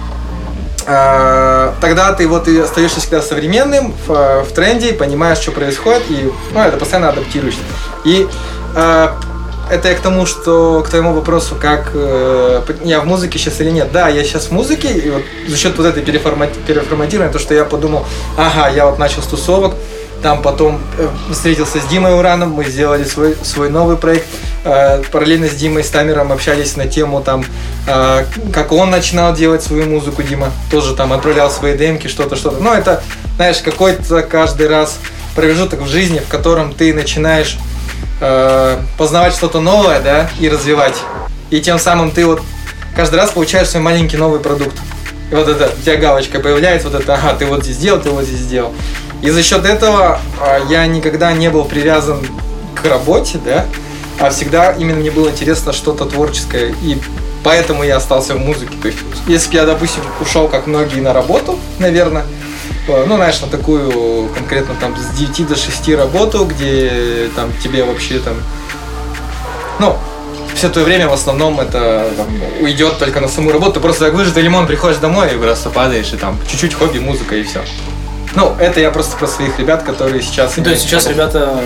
э, 0.85 1.73
тогда 1.79 2.13
ты 2.13 2.27
вот 2.27 2.47
и 2.47 2.59
остаешься 2.59 2.99
всегда 2.99 3.21
современным, 3.21 3.93
в, 4.05 4.43
в 4.43 4.51
тренде, 4.53 4.93
понимаешь, 4.93 5.37
что 5.37 5.51
происходит, 5.51 6.03
и 6.09 6.31
ну, 6.53 6.61
это 6.61 6.77
постоянно 6.77 7.09
адаптируешься. 7.09 7.61
И 8.03 8.27
э, 8.75 9.07
это 9.71 9.87
я 9.87 9.95
к 9.95 10.01
тому, 10.01 10.25
что 10.25 10.83
к 10.85 10.89
твоему 10.89 11.13
вопросу, 11.13 11.55
как 11.59 11.91
э, 11.93 12.61
я 12.83 12.99
в 12.99 13.05
музыке 13.05 13.39
сейчас 13.39 13.61
или 13.61 13.69
нет. 13.69 13.91
Да, 13.91 14.09
я 14.09 14.23
сейчас 14.23 14.47
в 14.47 14.51
музыке, 14.51 14.91
и 14.91 15.09
вот 15.09 15.23
за 15.47 15.57
счет 15.57 15.77
вот 15.77 15.85
этой 15.85 16.03
переформати- 16.03 16.59
переформатирования, 16.65 17.31
то, 17.31 17.39
что 17.39 17.53
я 17.53 17.63
подумал, 17.63 18.05
ага, 18.37 18.69
я 18.69 18.85
вот 18.85 18.99
начал 18.99 19.21
с 19.21 19.25
тусовок, 19.25 19.75
там 20.23 20.41
потом 20.41 20.79
э, 20.97 21.09
встретился 21.29 21.81
с 21.81 21.85
Димой 21.85 22.17
Ураном, 22.17 22.51
мы 22.51 22.63
сделали 22.63 23.03
свой, 23.03 23.35
свой 23.43 23.69
новый 23.69 23.97
проект. 23.97 24.25
Э, 24.63 25.03
параллельно 25.11 25.49
с 25.49 25.53
Димой 25.53 25.83
Стамером 25.83 26.31
общались 26.31 26.77
на 26.77 26.87
тему 26.87 27.21
там, 27.21 27.45
э, 27.85 28.25
как 28.53 28.71
он 28.71 28.89
начинал 28.89 29.35
делать 29.35 29.61
свою 29.61 29.85
музыку, 29.85 30.23
Дима 30.23 30.49
тоже 30.71 30.95
там 30.95 31.11
отправлял 31.11 31.51
свои 31.51 31.77
демки, 31.77 32.07
что-то, 32.07 32.37
что-то. 32.37 32.63
Но 32.63 32.73
это, 32.73 33.03
знаешь, 33.35 33.57
какой-то 33.57 34.23
каждый 34.23 34.69
раз 34.69 34.97
промежуток 35.35 35.81
в 35.81 35.87
жизни, 35.87 36.19
в 36.19 36.29
котором 36.29 36.73
ты 36.73 36.93
начинаешь 36.93 37.57
познавать 38.97 39.33
что-то 39.33 39.59
новое, 39.59 39.99
да, 39.99 40.29
и 40.39 40.47
развивать. 40.47 40.95
И 41.49 41.59
тем 41.59 41.77
самым 41.77 42.11
ты 42.11 42.25
вот 42.25 42.41
каждый 42.95 43.15
раз 43.15 43.31
получаешь 43.31 43.67
свой 43.67 43.83
маленький 43.83 44.15
новый 44.15 44.39
продукт. 44.39 44.77
И 45.29 45.35
вот 45.35 45.49
это, 45.49 45.71
у 45.77 45.81
тебя 45.81 45.97
галочка 45.97 46.39
появляется, 46.39 46.89
вот 46.89 47.01
это, 47.01 47.15
ага, 47.15 47.33
ты 47.33 47.45
вот 47.45 47.63
здесь 47.63 47.75
сделал, 47.77 47.99
ты 47.99 48.11
вот 48.11 48.23
здесь 48.23 48.39
сделал. 48.39 48.71
И 49.23 49.29
за 49.29 49.41
счет 49.41 49.65
этого 49.65 50.19
э, 50.41 50.59
я 50.69 50.85
никогда 50.85 51.31
не 51.31 51.49
был 51.49 51.63
привязан 51.63 52.19
к 52.75 52.85
работе, 52.85 53.39
да, 53.43 53.65
а 54.19 54.29
всегда 54.29 54.73
именно 54.73 54.99
мне 54.99 55.11
было 55.11 55.29
интересно 55.29 55.71
что-то 55.71 56.03
творческое. 56.05 56.75
И 56.83 56.97
поэтому 57.41 57.85
я 57.85 57.95
остался 57.95 58.35
в 58.35 58.39
музыке. 58.39 58.73
То 58.81 58.89
есть, 58.89 58.99
если 59.25 59.49
бы 59.51 59.55
я, 59.55 59.65
допустим, 59.65 60.01
ушел, 60.19 60.49
как 60.49 60.67
многие, 60.67 60.99
на 60.99 61.13
работу, 61.13 61.57
наверное, 61.79 62.25
ну, 62.85 63.15
знаешь, 63.15 63.39
на 63.39 63.47
такую 63.47 64.27
конкретно 64.27 64.75
там 64.75 64.93
с 64.97 65.17
9 65.17 65.47
до 65.47 65.55
6 65.55 65.89
работу, 65.95 66.43
где 66.43 67.29
там 67.33 67.49
тебе 67.63 67.85
вообще 67.85 68.19
там, 68.19 68.35
ну, 69.79 69.95
все 70.53 70.67
твое 70.67 70.85
время 70.85 71.07
в 71.07 71.13
основном 71.13 71.61
это 71.61 72.11
там, 72.17 72.27
уйдет 72.59 72.99
только 72.99 73.21
на 73.21 73.29
саму 73.29 73.53
работу. 73.53 73.75
Ты 73.75 73.79
просто 73.79 74.05
как 74.05 74.15
выжатый 74.15 74.43
лимон 74.43 74.67
приходишь 74.67 74.97
домой 74.97 75.33
и 75.33 75.37
просто 75.37 75.69
падаешь, 75.69 76.11
и 76.11 76.17
там 76.17 76.37
чуть-чуть 76.45 76.73
хобби, 76.73 76.99
музыка 76.99 77.35
и 77.35 77.43
все. 77.43 77.61
Ну, 78.35 78.55
это 78.59 78.79
я 78.79 78.89
просто 78.89 79.15
про 79.17 79.27
своих 79.27 79.59
ребят, 79.59 79.83
которые 79.83 80.21
сейчас... 80.21 80.57
Ну, 80.57 80.63
то 80.63 80.71
есть 80.71 80.83
сейчас 80.83 81.05
ребята 81.07 81.59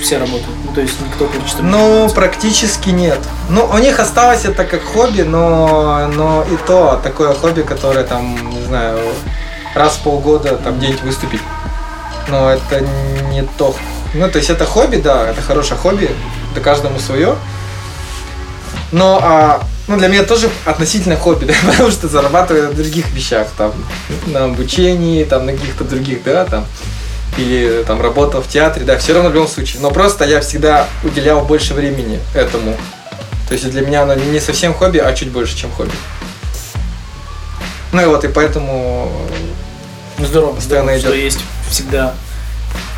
все 0.00 0.18
работают? 0.18 0.56
Ну, 0.64 0.72
то 0.72 0.80
есть 0.80 0.94
никто 1.00 1.26
хочет... 1.26 1.56
Ну, 1.60 2.08
практически 2.14 2.90
нет. 2.90 3.18
Ну, 3.48 3.64
у 3.66 3.78
них 3.78 3.98
осталось 3.98 4.44
это 4.44 4.64
как 4.64 4.82
хобби, 4.84 5.22
но, 5.22 6.08
но 6.14 6.44
и 6.44 6.56
то 6.66 7.00
такое 7.02 7.34
хобби, 7.34 7.62
которое 7.62 8.04
там, 8.04 8.50
не 8.50 8.62
знаю, 8.64 8.98
раз 9.74 9.94
в 9.94 10.02
полгода 10.02 10.56
там 10.56 10.78
где-нибудь 10.78 11.02
выступить. 11.02 11.40
Но 12.28 12.50
это 12.50 12.80
не 13.30 13.42
то. 13.58 13.74
Ну, 14.14 14.30
то 14.30 14.38
есть 14.38 14.50
это 14.50 14.64
хобби, 14.64 14.96
да, 14.96 15.30
это 15.30 15.42
хорошее 15.42 15.78
хобби, 15.80 16.10
это 16.52 16.60
каждому 16.60 17.00
свое. 17.00 17.34
Но 18.92 19.18
а, 19.20 19.60
ну, 19.86 19.98
для 19.98 20.08
меня 20.08 20.24
тоже 20.24 20.50
относительно 20.64 21.16
хобби, 21.16 21.44
да, 21.46 21.54
потому 21.66 21.90
что 21.90 22.08
зарабатываю 22.08 22.68
на 22.68 22.72
других 22.72 23.10
вещах, 23.10 23.48
там, 23.56 23.72
на 24.26 24.44
обучении, 24.44 25.24
там, 25.24 25.46
на 25.46 25.52
каких-то 25.52 25.84
других, 25.84 26.22
да, 26.24 26.44
там, 26.44 26.66
или 27.36 27.84
там 27.86 28.00
работал 28.00 28.42
в 28.42 28.48
театре, 28.48 28.84
да, 28.84 28.96
все 28.96 29.12
равно 29.12 29.30
в 29.30 29.34
любом 29.34 29.48
случае. 29.48 29.82
Но 29.82 29.90
просто 29.90 30.24
я 30.24 30.40
всегда 30.40 30.86
уделял 31.02 31.44
больше 31.44 31.74
времени 31.74 32.20
этому. 32.34 32.76
То 33.48 33.54
есть 33.54 33.70
для 33.70 33.82
меня 33.82 34.02
оно 34.02 34.14
не 34.14 34.40
совсем 34.40 34.72
хобби, 34.72 34.98
а 34.98 35.12
чуть 35.12 35.30
больше, 35.30 35.56
чем 35.56 35.70
хобби. 35.72 35.92
Ну 37.92 38.02
и 38.02 38.06
вот, 38.06 38.24
и 38.24 38.28
поэтому 38.28 39.12
здорово, 40.18 40.54
постоянно 40.54 40.98
здорово, 40.98 41.18
идет. 41.18 41.32
что 41.32 41.40
есть 41.40 41.40
всегда 41.70 42.14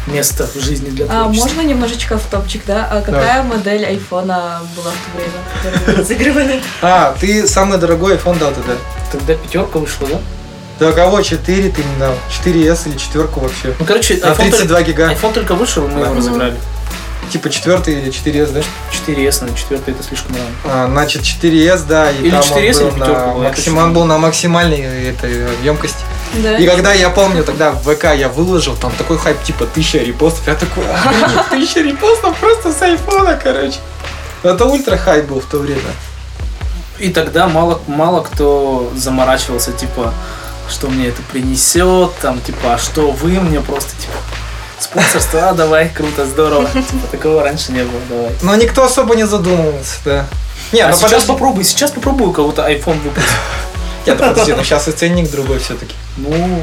место 0.06 0.46
в 0.46 0.60
жизни 0.60 0.90
для 0.90 1.06
творчества. 1.06 1.26
А 1.26 1.28
можно 1.28 1.60
немножечко 1.62 2.18
в 2.18 2.24
топчик, 2.26 2.62
да? 2.66 2.88
А 2.90 3.00
какая 3.00 3.42
да. 3.42 3.48
модель 3.48 3.84
айфона 3.84 4.60
была 4.76 4.90
в 4.90 5.04
то 5.04 5.16
время, 5.16 5.78
которую 5.78 5.98
разыгрывали? 5.98 6.62
А, 6.82 7.16
ты 7.20 7.46
самый 7.48 7.78
дорогой 7.78 8.16
iPhone 8.16 8.38
дал 8.38 8.52
тогда? 8.52 8.74
Тогда 9.10 9.34
пятерка 9.34 9.78
вышла, 9.78 10.08
да? 10.08 10.20
Да 10.78 10.92
кого? 10.92 11.22
4 11.22 11.70
ты 11.70 11.82
не 11.82 11.98
дал? 11.98 12.14
4S 12.44 12.88
или 12.88 12.98
четверку 12.98 13.40
вообще? 13.40 13.74
Ну, 13.78 13.84
короче, 13.86 14.16
на 14.16 14.34
32 14.34 14.82
гига. 14.82 15.12
iPhone 15.12 15.32
только 15.32 15.54
вышел, 15.54 15.88
мы 15.88 16.00
его 16.00 16.14
разыграли. 16.14 16.56
Типа 17.32 17.50
четвертый 17.50 17.94
или 17.94 18.12
4S, 18.12 18.52
да? 18.52 18.60
4S, 18.92 19.50
на 19.50 19.56
четвертый 19.56 19.94
это 19.94 20.02
слишком 20.02 20.36
рано. 20.36 20.48
А, 20.64 20.86
значит, 20.88 21.22
4S, 21.22 21.86
да, 21.88 22.10
и 22.10 22.22
или 22.22 22.30
там 22.30 22.40
4S, 22.40 22.84
он, 22.84 22.98
был 22.98 23.06
на 23.06 23.34
максим... 23.34 23.78
он 23.78 23.92
был 23.94 24.04
на 24.04 24.18
максимальной 24.18 25.08
этой 25.08 25.46
емкости. 25.64 25.98
Да. 26.34 26.58
И 26.58 26.66
когда 26.66 26.92
я 26.92 27.10
помню, 27.10 27.44
тогда 27.44 27.72
в 27.72 27.82
ВК 27.82 28.14
я 28.14 28.28
выложил, 28.28 28.76
там 28.76 28.92
такой 28.96 29.18
хайп, 29.18 29.42
типа, 29.42 29.66
тысяча 29.66 29.98
репостов. 29.98 30.46
Я 30.46 30.54
такой, 30.54 30.84
тысяча 31.50 31.80
репостов 31.80 32.36
просто 32.36 32.72
с 32.72 32.82
айфона, 32.82 33.38
короче. 33.42 33.78
Это 34.42 34.64
ультра 34.66 34.96
хайп 34.96 35.26
был 35.26 35.40
в 35.40 35.46
то 35.46 35.58
время. 35.58 35.80
И 36.98 37.10
тогда 37.10 37.46
мало, 37.46 37.80
мало 37.86 38.22
кто 38.22 38.90
заморачивался, 38.94 39.72
типа, 39.72 40.14
что 40.68 40.88
мне 40.88 41.08
это 41.08 41.22
принесет, 41.30 42.14
там, 42.20 42.40
типа, 42.40 42.74
а 42.74 42.78
что 42.78 43.10
вы 43.10 43.40
мне 43.40 43.60
просто, 43.60 43.90
типа, 44.00 44.14
спонсорство, 44.78 45.48
а, 45.48 45.52
давай, 45.52 45.88
круто, 45.88 46.26
здорово. 46.26 46.68
Типа, 46.74 47.06
такого 47.10 47.42
раньше 47.42 47.72
не 47.72 47.82
было, 47.82 48.00
давай. 48.08 48.32
Но 48.42 48.54
никто 48.56 48.84
особо 48.84 49.14
не 49.14 49.26
задумывался, 49.26 49.98
да. 50.04 50.26
Не, 50.72 50.80
а 50.80 50.88
ну 50.88 50.92
сейчас 50.94 51.02
подожди. 51.02 51.28
попробуй, 51.28 51.64
сейчас 51.64 51.90
попробую 51.90 52.30
у 52.30 52.32
кого-то 52.32 52.68
iPhone 52.68 53.00
выпустить. 53.00 53.30
Нет, 54.06 54.18
подожди, 54.18 54.52
но 54.52 54.62
сейчас 54.62 54.88
и 54.88 54.92
ценник 54.92 55.30
другой 55.30 55.58
все-таки. 55.58 55.94
Ну, 56.16 56.62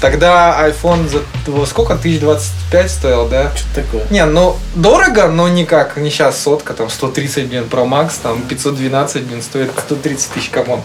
Тогда 0.00 0.68
iPhone 0.68 1.08
за 1.08 1.20
сколько? 1.66 1.94
1025 1.94 2.90
стоил, 2.90 3.26
да? 3.26 3.50
Что-то 3.54 3.82
такое. 3.82 4.02
Не, 4.10 4.26
ну 4.26 4.56
дорого, 4.74 5.28
но 5.28 5.48
никак. 5.48 5.96
Не 5.96 6.10
сейчас 6.10 6.42
сотка, 6.42 6.74
там 6.74 6.90
130, 6.90 7.46
блин, 7.46 7.64
Pro 7.70 7.88
Max, 7.88 8.12
там 8.22 8.42
512, 8.42 9.22
блин, 9.22 9.40
стоит 9.40 9.70
130 9.78 10.32
тысяч, 10.32 10.50
come 10.50 10.68
on. 10.68 10.82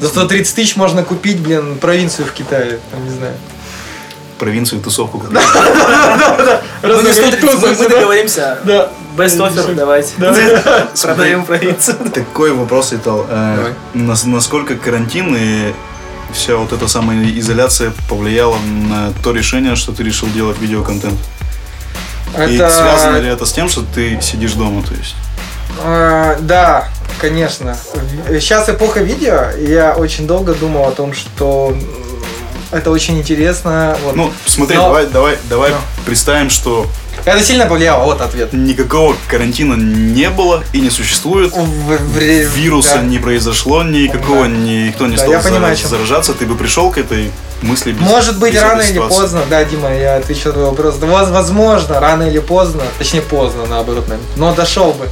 За 0.00 0.08
130 0.08 0.54
тысяч 0.54 0.76
можно 0.76 1.02
купить, 1.02 1.38
блин, 1.38 1.78
провинцию 1.78 2.26
в 2.26 2.32
Китае, 2.32 2.78
там, 2.90 3.04
не 3.04 3.10
знаю. 3.10 3.34
Провинцию, 4.38 4.82
тусовку. 4.82 5.22
Мы 7.78 7.88
договоримся. 7.88 8.58
Да. 8.64 8.90
Best 9.16 9.38
offer, 9.38 9.74
давайте. 9.76 10.14
Продаем 11.02 11.44
провинцию. 11.44 11.96
Такой 12.12 12.52
вопрос, 12.52 12.92
Итал. 12.92 13.26
Э, 13.28 13.72
насколько 13.94 14.76
карантин 14.76 15.36
и 15.38 15.72
вся 16.32 16.56
вот 16.56 16.72
эта 16.72 16.88
самая 16.88 17.24
изоляция 17.38 17.92
повлияла 18.08 18.56
на 18.58 19.12
то 19.22 19.32
решение, 19.32 19.76
что 19.76 19.92
ты 19.92 20.02
решил 20.02 20.28
делать 20.28 20.58
видеоконтент? 20.58 21.18
Это... 22.34 22.50
И 22.50 22.56
связано 22.56 23.18
ли 23.18 23.28
это 23.28 23.44
с 23.44 23.52
тем, 23.52 23.68
что 23.68 23.82
ты 23.82 24.18
сидишь 24.22 24.52
дома, 24.54 24.82
то 24.82 24.94
есть? 24.94 25.14
А, 25.80 26.38
да, 26.40 26.88
конечно. 27.20 27.76
Сейчас 28.28 28.68
эпоха 28.68 29.00
видео, 29.00 29.50
и 29.58 29.70
я 29.70 29.94
очень 29.94 30.26
долго 30.26 30.54
думал 30.54 30.88
о 30.88 30.92
том, 30.92 31.12
что 31.12 31.76
это 32.70 32.90
очень 32.90 33.18
интересно. 33.18 33.96
Вот. 34.02 34.16
Ну, 34.16 34.32
смотри, 34.46 34.76
Но... 34.76 34.84
давай, 34.84 35.06
давай, 35.06 35.38
давай 35.50 35.70
Но. 35.72 35.76
представим, 36.06 36.48
что 36.48 36.86
это 37.24 37.42
сильно 37.42 37.66
повлияло, 37.66 38.04
вот 38.04 38.20
ответ. 38.20 38.52
Никакого 38.52 39.16
карантина 39.28 39.74
не 39.74 40.28
было 40.30 40.64
и 40.72 40.80
не 40.80 40.90
существует. 40.90 41.52
В, 41.52 41.96
в, 41.96 42.18
Вируса 42.18 42.96
да. 42.96 43.02
не 43.02 43.18
произошло 43.18 43.82
никакого, 43.82 44.44
да. 44.44 44.48
никто 44.48 45.06
не 45.06 45.16
да, 45.16 45.22
стал 45.22 45.32
я 45.32 45.40
понимаю, 45.40 45.76
заражаться. 45.76 46.34
Ты 46.34 46.46
бы 46.46 46.56
пришел 46.56 46.90
к 46.90 46.98
этой 46.98 47.30
мысли 47.62 47.92
без 47.92 48.00
Может 48.00 48.38
быть, 48.38 48.54
без 48.54 48.62
рано 48.62 48.82
или 48.82 48.98
поздно, 48.98 49.42
да, 49.48 49.64
Дима, 49.64 49.94
я 49.94 50.16
отвечу 50.16 50.48
на 50.48 50.54
твой 50.54 50.64
вопрос. 50.66 50.96
Возможно, 50.98 52.00
рано 52.00 52.24
или 52.24 52.40
поздно, 52.40 52.82
точнее 52.98 53.22
поздно, 53.22 53.66
наоборот, 53.66 54.04
но 54.36 54.54
дошел 54.54 54.92
бы. 54.92 55.08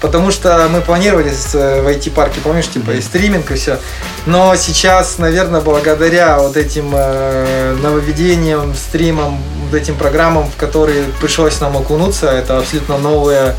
Потому 0.00 0.30
что 0.30 0.66
мы 0.70 0.80
планировали 0.80 1.30
э, 1.30 1.82
в 1.82 1.86
IT-парке, 1.86 2.40
помнишь, 2.40 2.68
типа 2.68 2.92
и 2.92 3.00
стриминг, 3.00 3.50
и 3.50 3.54
все. 3.54 3.78
Но 4.26 4.56
сейчас, 4.56 5.18
наверное, 5.18 5.60
благодаря 5.60 6.38
вот 6.38 6.56
этим 6.56 6.92
э, 6.94 7.76
нововведениям, 7.82 8.74
стримам, 8.74 9.38
вот 9.64 9.74
этим 9.74 9.96
программам, 9.96 10.50
в 10.50 10.56
которые 10.56 11.04
пришлось 11.20 11.60
нам 11.60 11.76
окунуться, 11.76 12.30
это 12.30 12.58
абсолютно 12.58 12.96
новые, 12.96 13.56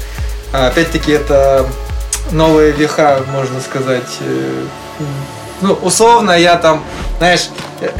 опять-таки, 0.51 1.11
это 1.11 1.67
новые 2.31 2.71
веха, 2.71 3.21
можно 3.31 3.61
сказать, 3.61 4.09
э, 4.21 4.63
ну, 5.61 5.73
условно, 5.73 6.31
я 6.31 6.55
там, 6.55 6.83
знаешь, 7.19 7.49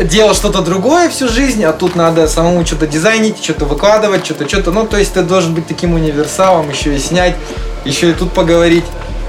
делал 0.03 0.33
что-то 0.33 0.61
другое 0.61 1.09
всю 1.09 1.27
жизнь, 1.27 1.63
а 1.63 1.73
тут 1.73 1.95
надо 1.95 2.27
самому 2.27 2.65
что-то 2.65 2.87
дизайнить, 2.87 3.43
что-то 3.43 3.65
выкладывать, 3.65 4.25
что-то, 4.25 4.47
что-то. 4.47 4.71
Ну, 4.71 4.87
то 4.87 4.97
есть 4.97 5.13
ты 5.13 5.21
должен 5.21 5.53
быть 5.53 5.67
таким 5.67 5.93
универсалом, 5.93 6.69
еще 6.69 6.95
и 6.95 6.99
снять, 6.99 7.35
еще 7.85 8.11
и 8.11 8.13
тут 8.13 8.31
поговорить, 8.33 8.85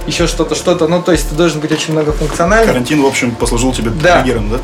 еще 0.06 0.26
что-то, 0.26 0.54
что-то. 0.54 0.88
Ну, 0.88 1.02
то 1.02 1.12
есть 1.12 1.28
ты 1.28 1.34
должен 1.34 1.60
быть 1.60 1.72
очень 1.72 1.92
многофункциональным. 1.92 2.68
Карантин, 2.68 3.02
в 3.02 3.06
общем, 3.06 3.34
послужил 3.34 3.72
тебе 3.72 3.90
Да. 3.90 4.22
триггером, 4.22 4.50
да? 4.50 4.58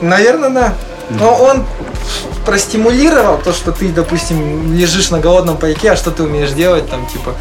Наверное, 0.00 0.50
да. 0.50 0.74
Но 1.10 1.34
он 1.34 1.64
простимулировал 2.44 3.38
то, 3.38 3.52
что 3.52 3.72
ты, 3.72 3.88
допустим, 3.88 4.74
лежишь 4.74 5.10
на 5.10 5.20
голодном 5.20 5.56
пайке, 5.56 5.92
а 5.92 5.96
что 5.96 6.10
ты 6.10 6.22
умеешь 6.22 6.50
делать, 6.52 6.88
там, 6.90 7.06
типа, 7.06 7.34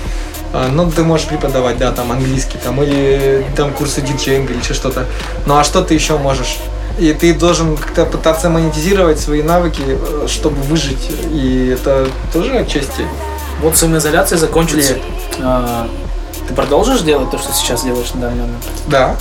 а, 0.53 0.67
ну, 0.69 0.91
ты 0.91 1.03
можешь 1.03 1.27
преподавать, 1.27 1.77
да, 1.77 1.91
там, 1.91 2.11
английский, 2.11 2.57
там, 2.63 2.81
или 2.83 3.45
там 3.55 3.71
курсы 3.71 4.01
диджеинга, 4.01 4.53
или 4.53 4.59
еще 4.59 4.73
что-то. 4.73 5.05
Ну, 5.45 5.57
а 5.57 5.63
что 5.63 5.81
ты 5.81 5.93
еще 5.93 6.17
можешь? 6.17 6.57
И 6.99 7.13
ты 7.13 7.33
должен 7.33 7.77
как-то 7.77 8.05
пытаться 8.05 8.49
монетизировать 8.49 9.19
свои 9.19 9.41
навыки, 9.41 9.81
э, 9.87 10.27
чтобы 10.27 10.61
выжить. 10.63 11.09
И 11.31 11.73
это 11.73 12.07
тоже 12.33 12.57
отчасти. 12.57 13.07
Вот 13.61 13.77
самоизоляция 13.77 14.37
закончится. 14.37 14.93
Влияет. 14.93 15.11
А, 15.41 15.87
Ты 16.47 16.53
продолжишь 16.53 17.01
делать 17.01 17.29
то, 17.29 17.37
что 17.37 17.53
сейчас 17.53 17.83
делаешь 17.83 18.13
на 18.13 18.21
данный 18.21 18.41
момент? 18.41 18.63
Да. 18.87 19.15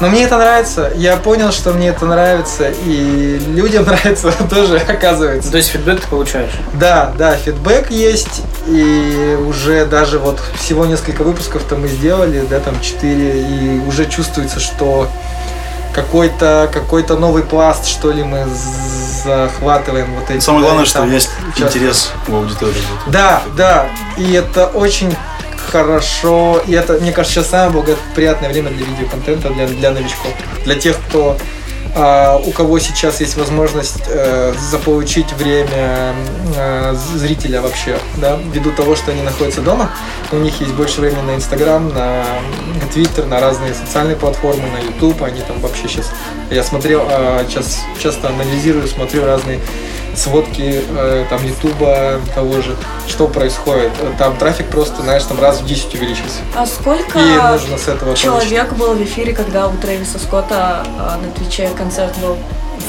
Но 0.00 0.08
мне 0.08 0.24
это 0.24 0.36
нравится. 0.36 0.90
Я 0.96 1.16
понял, 1.16 1.52
что 1.52 1.72
мне 1.72 1.88
это 1.88 2.06
нравится, 2.06 2.70
и 2.70 3.38
людям 3.54 3.84
нравится 3.86 4.32
тоже, 4.50 4.78
оказывается. 4.78 5.50
То 5.50 5.58
есть 5.58 5.70
фидбэк 5.70 6.00
ты 6.00 6.08
получаешь? 6.08 6.52
Да, 6.74 7.12
да, 7.16 7.36
фидбэк 7.36 7.90
есть, 7.90 8.42
и 8.66 9.38
уже 9.46 9.86
даже 9.86 10.18
вот 10.18 10.40
всего 10.58 10.86
несколько 10.86 11.22
выпусков-то 11.22 11.76
мы 11.76 11.88
сделали, 11.88 12.44
да, 12.48 12.58
там 12.60 12.80
4, 12.80 13.42
и 13.42 13.80
уже 13.86 14.06
чувствуется, 14.06 14.58
что 14.60 15.08
какой-то 15.94 16.70
какой-то 16.72 17.16
новый 17.16 17.42
пласт, 17.42 17.86
что 17.86 18.10
ли, 18.10 18.24
мы 18.24 18.46
захватываем 19.24 20.14
вот 20.14 20.30
эти. 20.30 20.40
Самое 20.40 20.62
да, 20.62 20.68
главное, 20.68 20.86
что 20.86 21.04
есть 21.04 21.30
участвуем. 21.48 21.68
интерес 21.68 22.12
у 22.28 22.36
аудитории. 22.36 22.82
Да, 23.06 23.42
да, 23.56 23.88
и 24.16 24.32
это 24.32 24.66
очень 24.66 25.14
хорошо, 25.70 26.62
и 26.66 26.72
это, 26.72 26.94
мне 26.94 27.12
кажется, 27.12 27.40
сейчас 27.40 27.50
самое 27.50 27.70
благоприятное 27.70 28.50
время 28.50 28.70
для 28.70 28.84
видеоконтента, 28.84 29.50
для, 29.50 29.66
для 29.66 29.90
новичков, 29.90 30.32
для 30.64 30.74
тех, 30.74 30.96
кто 31.08 31.36
а, 31.94 32.36
у 32.38 32.50
кого 32.52 32.78
сейчас 32.78 33.20
есть 33.20 33.36
возможность 33.36 34.02
э, 34.06 34.54
заполучить 34.70 35.30
время 35.34 36.14
э, 36.56 36.94
зрителя 37.16 37.60
вообще, 37.60 37.98
да, 38.16 38.38
ввиду 38.52 38.70
того, 38.72 38.96
что 38.96 39.10
они 39.10 39.20
находятся 39.20 39.60
дома, 39.60 39.90
у 40.30 40.36
них 40.36 40.58
есть 40.60 40.72
больше 40.72 41.02
времени 41.02 41.20
на 41.20 41.34
Инстаграм, 41.34 41.86
на 41.92 42.24
Твиттер, 42.94 43.26
на 43.26 43.40
разные 43.40 43.74
социальные 43.74 44.16
платформы, 44.16 44.62
на 44.70 44.78
Ютуб, 44.78 45.22
они 45.22 45.42
там 45.42 45.60
вообще 45.60 45.86
сейчас, 45.86 46.10
я 46.52 46.62
смотрел, 46.62 47.02
сейчас 47.48 47.80
часто 48.00 48.28
анализирую, 48.28 48.86
смотрю 48.86 49.24
разные 49.24 49.60
сводки 50.14 50.84
э, 50.88 51.24
там 51.30 51.44
Ютуба 51.44 52.20
того 52.34 52.60
же, 52.60 52.76
что 53.08 53.26
происходит. 53.28 53.92
Там 54.18 54.36
трафик 54.36 54.66
просто, 54.68 55.02
знаешь, 55.02 55.22
там 55.24 55.40
раз 55.40 55.60
в 55.60 55.66
10 55.66 55.94
увеличился. 55.94 56.40
А 56.54 56.66
сколько 56.66 57.18
И 57.18 57.52
нужно 57.52 57.78
с 57.78 57.88
этого 57.88 58.06
получить. 58.06 58.24
человек 58.24 58.72
был 58.74 58.94
в 58.94 59.02
эфире, 59.02 59.32
когда 59.32 59.68
у 59.68 59.76
Трэвиса 59.76 60.18
Скотта 60.18 60.84
а, 60.98 61.18
на 61.18 61.30
Твиче 61.32 61.70
концерт 61.76 62.16
был? 62.18 62.36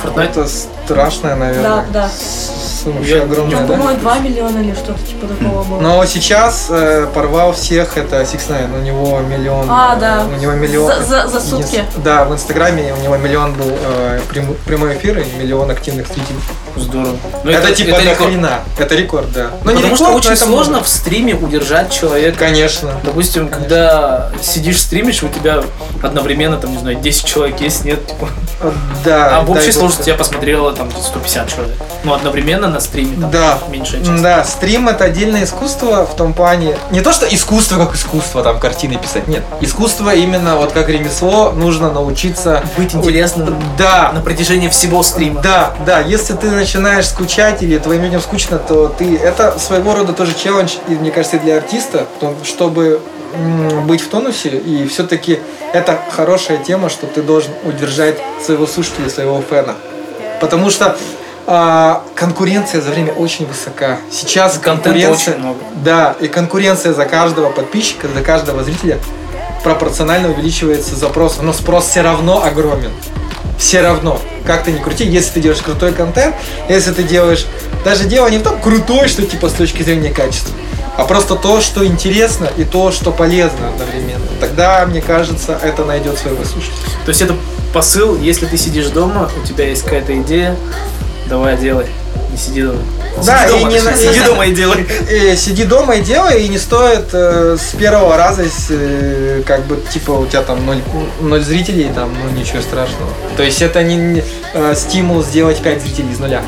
Fortnite? 0.03 0.23
Это 0.29 0.47
страшное, 0.47 1.35
наверное. 1.35 1.63
Да, 1.63 1.85
да. 1.91 2.09
С- 2.09 2.51
Вообще 2.85 3.15
Я- 3.17 3.23
огромное, 3.23 3.57
Там, 3.59 3.67
да? 3.67 3.73
по-моему, 3.75 3.99
2 4.01 4.17
миллиона 4.19 4.57
или 4.59 4.73
что-то 4.73 4.99
типа 5.07 5.25
такого 5.27 5.63
было. 5.63 5.79
Но 5.79 6.05
сейчас 6.05 6.67
э, 6.69 7.07
порвал 7.13 7.53
всех, 7.53 7.95
это 7.97 8.21
Six 8.23 8.49
Nine, 8.49 8.77
у 8.77 8.81
него 8.81 9.19
миллион. 9.21 9.67
А, 9.69 9.95
э, 9.95 9.99
да. 10.01 10.25
У 10.29 10.37
него 10.37 10.51
миллион. 10.51 10.87
За- 10.91 11.01
за- 11.05 11.27
за 11.29 11.39
сутки. 11.39 11.85
Да, 12.03 12.25
в 12.25 12.33
Инстаграме 12.33 12.93
у 12.93 13.01
него 13.01 13.15
миллион 13.15 13.53
был 13.53 13.71
э, 13.71 14.19
прям- 14.29 14.53
прямой 14.65 14.97
эфир 14.97 15.17
и 15.19 15.23
миллион 15.41 15.71
активных 15.71 16.07
зрителей. 16.07 16.39
Здорово. 16.75 17.15
Ну, 17.45 17.51
это, 17.51 17.73
типа 17.73 17.89
это 17.95 18.03
до 18.03 18.09
рекорд. 18.11 18.29
хрена. 18.31 18.59
Это 18.77 18.95
рекорд, 18.95 19.31
да. 19.31 19.47
Ну, 19.63 19.71
не 19.71 19.75
Потому 19.77 19.95
что 19.95 20.05
рекорд, 20.05 20.11
но 20.11 20.17
очень 20.17 20.31
это 20.31 20.45
сложно 20.45 20.71
много. 20.71 20.83
в 20.85 20.89
стриме 20.89 21.35
удержать 21.35 21.89
человека. 21.91 22.37
Конечно. 22.39 22.91
Допустим, 23.03 23.47
когда 23.47 24.29
сидишь 24.41 24.81
стримишь, 24.81 25.23
у 25.23 25.29
тебя 25.29 25.63
одновременно, 26.01 26.57
там, 26.57 26.71
не 26.73 26.79
знаю, 26.79 26.97
10 26.97 27.25
человек 27.25 27.61
есть, 27.61 27.85
нет, 27.85 28.05
типа. 28.07 28.27
Да. 29.03 29.39
А 29.39 29.41
в 29.41 29.51
общей 29.51 29.71
сложности 29.71 30.09
я 30.09 30.15
посмотрела 30.15 30.71
там 30.73 30.89
150 30.91 31.47
человек. 31.49 31.75
Ну, 32.03 32.13
одновременно 32.13 32.67
на 32.67 32.79
стриме 32.79 33.15
там 33.21 33.31
Да. 33.31 33.57
меньшая 33.69 34.03
часть. 34.03 34.21
Да, 34.21 34.43
стрим 34.43 34.87
это 34.89 35.05
отдельное 35.05 35.43
искусство 35.43 36.05
в 36.05 36.15
том 36.15 36.33
плане. 36.33 36.77
Не 36.91 37.01
то, 37.01 37.11
что 37.13 37.25
искусство 37.27 37.77
как 37.85 37.95
искусство, 37.95 38.43
там 38.43 38.59
картины 38.59 38.97
писать. 38.97 39.27
Нет. 39.27 39.43
Искусство 39.61 40.13
именно 40.13 40.55
вот 40.57 40.71
как 40.73 40.89
ремесло 40.89 41.51
нужно 41.51 41.91
научиться 41.91 42.63
Быть 42.77 42.93
интересным 42.95 43.55
Да. 43.77 44.11
на 44.13 44.21
протяжении 44.21 44.67
всего 44.69 45.03
стрима. 45.03 45.41
Да, 45.41 45.73
да, 45.85 45.99
если 45.99 46.33
ты 46.33 46.49
начинаешь 46.51 47.07
скучать 47.07 47.63
или 47.63 47.77
твоим 47.77 48.03
людям 48.03 48.21
скучно, 48.21 48.57
то 48.59 48.87
ты 48.87 49.17
это 49.17 49.57
своего 49.59 49.95
рода 49.95 50.13
тоже 50.13 50.33
челлендж, 50.33 50.73
и 50.87 50.91
мне 50.91 51.11
кажется, 51.11 51.37
и 51.37 51.39
для 51.39 51.57
артиста, 51.57 52.05
то- 52.19 52.35
чтобы 52.43 53.01
быть 53.85 54.01
в 54.01 54.09
тонусе, 54.09 54.49
и 54.49 54.87
все-таки 54.87 55.39
это 55.73 55.99
хорошая 56.11 56.57
тема, 56.57 56.89
что 56.89 57.07
ты 57.07 57.21
должен 57.21 57.51
удержать 57.63 58.17
своего 58.43 58.67
слушателя, 58.67 59.09
своего 59.09 59.41
фэна. 59.41 59.75
Потому 60.39 60.69
что 60.69 60.97
а, 61.45 62.03
конкуренция 62.15 62.81
за 62.81 62.91
время 62.91 63.11
очень 63.13 63.45
высока. 63.45 63.97
Сейчас 64.11 64.53
Контента 64.53 64.89
конкуренция, 64.89 65.33
очень 65.33 65.43
много. 65.43 65.59
да, 65.83 66.15
и 66.19 66.27
конкуренция 66.27 66.93
за 66.93 67.05
каждого 67.05 67.49
подписчика, 67.49 68.07
за 68.07 68.21
каждого 68.21 68.63
зрителя 68.63 68.97
пропорционально 69.63 70.29
увеличивается 70.29 70.95
запрос, 70.95 71.39
но 71.41 71.53
спрос 71.53 71.87
все 71.87 72.01
равно 72.01 72.43
огромен. 72.43 72.91
Все 73.57 73.81
равно, 73.81 74.19
как 74.45 74.63
ты 74.63 74.71
ни 74.71 74.79
крути, 74.79 75.05
если 75.05 75.35
ты 75.35 75.41
делаешь 75.41 75.61
крутой 75.61 75.93
контент, 75.93 76.35
если 76.69 76.91
ты 76.91 77.03
делаешь, 77.03 77.45
даже 77.85 78.05
дело 78.05 78.27
не 78.27 78.39
в 78.39 78.43
том 78.43 78.59
крутой, 78.59 79.07
что 79.07 79.25
типа 79.25 79.49
с 79.49 79.53
точки 79.53 79.83
зрения 79.83 80.09
качества, 80.09 80.53
а 80.97 81.05
просто 81.05 81.35
то, 81.35 81.61
что 81.61 81.85
интересно 81.85 82.49
и 82.57 82.63
то, 82.63 82.91
что 82.91 83.11
полезно 83.11 83.69
одновременно. 83.69 84.25
Тогда, 84.39 84.85
мне 84.85 85.01
кажется, 85.01 85.57
это 85.61 85.85
найдет 85.85 86.17
своего 86.17 86.43
слушателя. 86.43 86.75
То 87.05 87.09
есть 87.09 87.21
это 87.21 87.35
посыл, 87.73 88.17
если 88.19 88.45
ты 88.45 88.57
сидишь 88.57 88.87
дома, 88.87 89.29
у 89.41 89.45
тебя 89.47 89.67
есть 89.67 89.83
какая-то 89.83 90.15
идея, 90.21 90.55
давай 91.27 91.57
делай. 91.57 91.87
Не 92.31 92.37
сиди 92.37 92.63
дома. 92.63 92.79
Да, 93.25 93.47
сиди 93.47 93.57
и 93.57 93.59
дома, 93.59 93.71
не 93.71 93.81
на- 93.81 93.93
сиди 93.97 94.21
дома 94.25 94.45
и 94.47 94.53
делай. 94.53 94.87
Э, 95.09 95.35
сиди 95.35 95.63
дома 95.65 95.95
и 95.95 96.01
делай, 96.01 96.43
и 96.43 96.47
не 96.47 96.57
стоит 96.57 97.09
э, 97.13 97.57
с 97.59 97.75
первого 97.75 98.17
раза, 98.17 98.43
э, 98.69 99.43
как 99.45 99.65
бы, 99.65 99.79
типа, 99.91 100.11
у 100.11 100.25
тебя 100.25 100.41
там 100.41 100.65
ноль, 100.65 100.81
ноль 101.21 101.41
зрителей, 101.43 101.91
там, 101.93 102.11
ну, 102.23 102.39
ничего 102.39 102.61
страшного. 102.61 103.09
То 103.37 103.43
есть 103.43 103.61
это 103.61 103.83
не, 103.83 103.95
не, 103.95 104.23
э, 104.53 104.73
стимул 104.75 105.23
сделать 105.23 105.61
5 105.61 105.81
зрителей 105.81 106.11
из 106.11 106.19
нуля. 106.19 106.41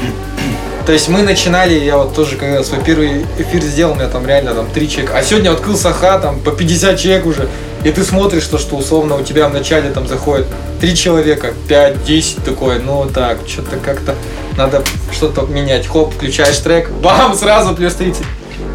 То 0.86 0.91
есть 0.91 1.08
мы 1.08 1.24
начинали, 1.24 1.74
я 1.74 1.98
вот 1.98 2.13
тоже, 2.13 2.36
когда 2.36 2.63
свой 2.63 2.84
первый 2.84 3.26
эфир 3.39 3.62
сделал, 3.63 3.93
у 3.93 3.95
меня 3.95 4.08
там 4.08 4.28
реально 4.28 4.54
там 4.54 4.67
3 4.69 4.89
человека. 4.89 5.17
А 5.17 5.24
сегодня 5.24 5.52
открыл 5.52 5.76
Саха, 5.76 6.19
там 6.19 6.39
по 6.39 6.52
50 6.52 7.00
человек 7.00 7.26
уже. 7.26 7.50
И 7.84 7.91
ты 7.91 8.04
смотришь, 8.04 8.45
то, 8.45 8.60
что 8.60 8.76
условно 8.76 9.15
у 9.15 9.24
тебя 9.24 9.48
в 9.48 9.54
начале 9.54 9.89
там 9.89 10.08
заходит 10.08 10.45
3 10.82 10.95
человека, 10.95 11.54
5, 11.67 12.04
10 12.04 12.43
такое, 12.43 12.80
ну 12.80 13.10
так, 13.12 13.39
что-то 13.48 13.78
как-то 13.78 14.13
надо 14.58 14.84
что-то 15.12 15.41
менять. 15.48 15.88
Хоп, 15.88 16.13
включаешь 16.13 16.58
трек, 16.58 16.89
бам, 17.02 17.36
сразу 17.36 17.76
плюс 17.76 17.95
30. 17.95 18.24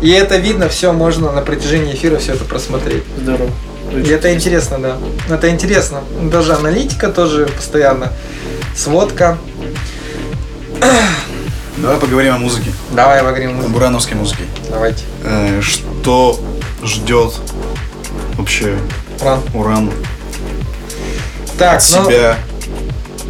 И 0.03 0.11
это 0.11 0.37
видно, 0.37 0.69
все 0.69 0.93
можно 0.93 1.31
на 1.31 1.43
протяжении 1.43 1.95
эфира 1.95 2.19
все 2.19 2.33
это 2.33 2.45
просмотреть. 2.45 3.05
Здорово. 3.19 3.51
И 3.93 4.09
это 4.09 4.33
интересно, 4.35 4.79
да. 4.79 4.97
Это 5.33 5.49
интересно. 5.51 6.03
Даже 6.23 6.55
аналитика 6.55 7.09
тоже 7.09 7.47
постоянно. 7.47 8.13
Сводка. 8.75 9.39
Давай 11.81 11.97
поговорим 11.99 12.35
о 12.35 12.39
музыке, 12.39 12.71
Давай 12.93 13.21
поговорим. 13.21 13.61
о 13.65 13.69
бурановской 13.69 14.17
музыке. 14.17 14.43
Давайте. 14.69 15.03
Э, 15.25 15.61
Что 15.63 16.39
ждет 16.83 17.33
вообще 18.37 18.77
Уран. 19.21 19.41
Уран 19.55 19.91
Так, 21.59 21.79
от 21.79 21.91
ну, 21.97 22.05
себя? 22.07 22.37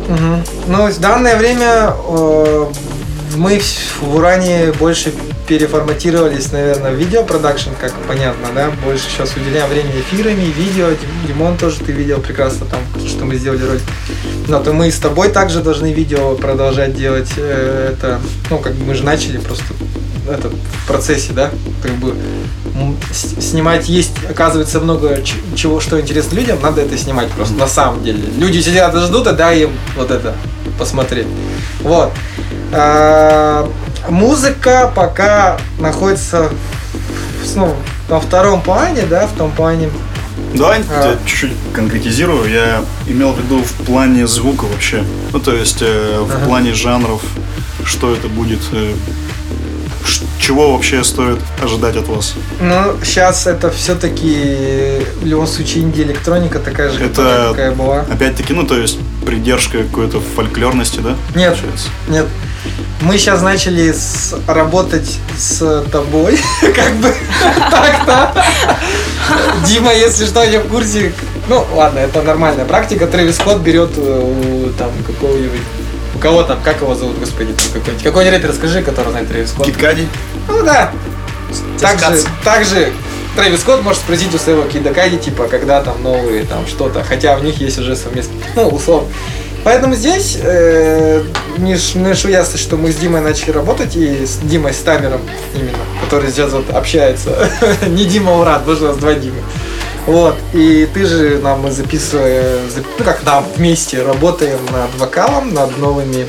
мгм. 0.09 0.45
ну, 0.67 0.87
в 0.91 0.99
данное 0.99 1.37
время 1.37 1.95
э, 2.09 2.67
мы 3.37 3.59
в 3.61 4.03
в 4.03 4.15
Уране 4.17 4.73
больше 4.79 5.13
переформатировались, 5.47 6.53
наверное, 6.53 6.93
в 6.93 6.95
видеопродакшн, 6.95 7.71
как 7.81 7.93
понятно, 8.07 8.49
да, 8.55 8.71
больше 8.85 9.05
сейчас 9.11 9.35
уделяем 9.37 9.69
времени 9.69 10.01
эфирами, 10.01 10.45
видео, 10.45 10.87
Димон 11.27 11.57
тоже 11.57 11.81
ты 11.81 11.91
видел 11.91 12.21
прекрасно 12.21 12.67
там, 12.67 12.81
что 13.07 13.25
мы 13.25 13.35
сделали 13.37 13.65
ролик. 13.65 13.83
Но 14.47 14.61
то 14.63 14.73
мы 14.73 14.91
с 14.93 14.99
тобой 14.99 15.29
также 15.29 15.61
должны 15.61 15.93
видео 15.93 16.37
продолжать 16.37 16.95
делать, 16.97 17.31
э, 17.37 17.95
это, 17.95 18.21
ну, 18.51 18.59
как 18.59 18.75
бы 18.75 18.85
мы 18.85 18.95
же 18.95 19.05
начали 19.05 19.39
просто 19.39 19.65
это, 20.29 20.49
в 20.51 20.87
процессе, 20.87 21.33
да, 21.33 21.51
как 21.83 21.93
бы 21.93 22.15
снимать 23.13 23.89
есть, 23.89 24.13
оказывается, 24.29 24.81
много 24.81 25.21
чего, 25.55 25.81
что 25.81 26.01
интересно 26.01 26.37
людям, 26.37 26.59
надо 26.63 26.83
это 26.83 26.97
снимать 26.97 27.29
просто, 27.31 27.55
на 27.55 27.67
самом 27.67 28.03
деле. 28.05 28.23
Люди 28.37 28.61
сидят 28.61 28.95
и 28.95 28.99
ждут, 28.99 29.27
а 29.27 29.33
дай 29.33 29.63
им 29.63 29.71
вот 29.97 30.11
это 30.11 30.35
посмотреть. 30.79 31.27
Вот. 31.81 32.13
А, 32.73 33.69
Музыка 34.09 34.91
пока 34.95 35.59
находится 35.79 36.51
ну, 37.55 37.75
во 38.09 38.21
втором 38.21 38.63
плане, 38.63 39.03
да, 39.03 39.27
в 39.27 39.33
том 39.33 39.51
плане, 39.51 39.91
Давай 40.55 40.83
А. 40.91 41.11
я 41.11 41.17
чуть-чуть 41.27 41.53
конкретизирую. 41.73 42.51
Я 42.51 42.83
имел 43.07 43.33
в 43.33 43.39
виду 43.39 43.63
в 43.63 43.73
плане 43.85 44.27
звука 44.27 44.65
вообще. 44.65 45.05
Ну, 45.33 45.39
то 45.39 45.55
есть 45.55 45.79
э, 45.81 46.19
в 46.21 46.35
Ага. 46.35 46.47
плане 46.47 46.73
жанров, 46.73 47.23
что 47.85 48.15
это 48.15 48.29
будет, 48.29 48.61
э, 48.73 48.93
чего 50.41 50.73
вообще 50.73 51.05
стоит 51.05 51.39
ожидать 51.63 51.97
от 51.97 52.09
вас. 52.09 52.35
Ну, 52.61 52.95
сейчас 53.05 53.47
это 53.47 53.71
все-таки 53.71 55.05
в 55.23 55.27
любом 55.27 55.47
случае 55.47 55.85
инди-электроника 55.85 56.59
такая 56.59 56.91
же, 56.91 57.05
Это- 57.05 57.49
какая 57.51 57.73
была. 57.73 58.01
Опять-таки, 58.01 58.53
ну, 58.55 58.65
то 58.67 58.77
есть 58.77 58.99
придержка 59.25 59.83
какой-то 59.83 60.21
фольклорности, 60.35 61.01
да? 61.01 61.15
Нет. 61.37 61.55
Получается? 61.55 61.89
Нет. 62.09 62.27
Мы 63.03 63.17
сейчас 63.19 63.41
начали 63.43 63.93
с- 63.93 64.35
работать 64.47 65.19
с 65.39 65.85
тобой, 65.93 66.39
как 66.75 66.95
бы 66.97 67.15
так-то. 67.71 68.45
Дима, 69.67 69.93
если 69.95 70.25
что, 70.27 70.43
я 70.43 70.61
в 70.61 70.69
курсе. 70.69 71.13
Ну, 71.49 71.65
ладно, 71.75 71.99
это 72.01 72.23
нормальная 72.23 72.65
практика. 72.65 73.07
Трэвис 73.07 73.37
Скотт 73.37 73.59
берет 73.61 73.91
у 73.97 74.71
там 74.79 74.91
какого-нибудь 75.07 75.61
у 76.15 76.19
кого 76.19 76.43
там, 76.43 76.61
как 76.63 76.81
его 76.81 76.95
зовут, 76.95 77.19
господи, 77.19 77.53
там 77.53 77.67
какой-нибудь. 77.73 78.05
Какой-нибудь 78.05 78.39
рэпер, 78.39 78.55
скажи, 78.55 78.83
который 78.83 79.11
знает 79.11 79.29
Трэвис 79.29 79.51
Скотт. 79.51 79.67
Киткади? 79.67 80.09
Ну 80.49 80.63
да. 80.65 80.93
Также, 81.81 82.23
также 82.45 82.93
Трэвис 83.37 83.61
Скотт 83.61 83.83
может 83.83 84.01
спросить 84.01 84.35
у 84.35 84.39
своего 84.39 84.63
Кидакади, 84.63 85.19
типа, 85.19 85.47
когда 85.49 85.81
там 85.83 86.03
новые 86.03 86.45
там 86.45 86.67
что-то, 86.67 87.03
хотя 87.05 87.37
у 87.37 87.43
них 87.43 87.61
есть 87.61 87.79
уже 87.79 87.97
совместно, 87.97 88.35
ну, 88.57 88.69
условно. 88.69 89.09
Поэтому 89.63 89.95
здесь 89.95 90.39
э, 90.41 91.23
не, 91.59 91.73
не 91.99 92.15
шу 92.15 92.29
ясно, 92.29 92.59
что 92.59 92.77
мы 92.77 92.93
с 92.93 92.97
Димой 92.97 93.21
начали 93.21 93.51
работать, 93.51 93.95
и 93.95 94.25
с 94.25 94.39
Димой 94.39 94.73
Стамером 94.73 95.21
именно, 95.55 95.79
который 96.03 96.31
сейчас 96.31 96.53
вот 96.53 96.71
общается. 96.71 97.51
не 97.87 98.07
Дима 98.07 98.39
Урат, 98.39 98.65
боже, 98.65 98.85
у 98.85 98.89
нас 98.89 98.97
два 98.97 99.13
Димы. 99.13 99.43
Вот, 100.11 100.35
и 100.55 100.89
ты 100.93 101.07
же 101.07 101.39
нам 101.39 101.61
мы 101.61 101.71
записываем, 101.71 102.69
ну 102.99 103.05
как 103.05 103.23
нам 103.23 103.47
вместе 103.57 104.03
работаем 104.03 104.59
над 104.73 104.93
вокалом, 104.99 105.55
над 105.55 105.79
новыми 105.79 106.27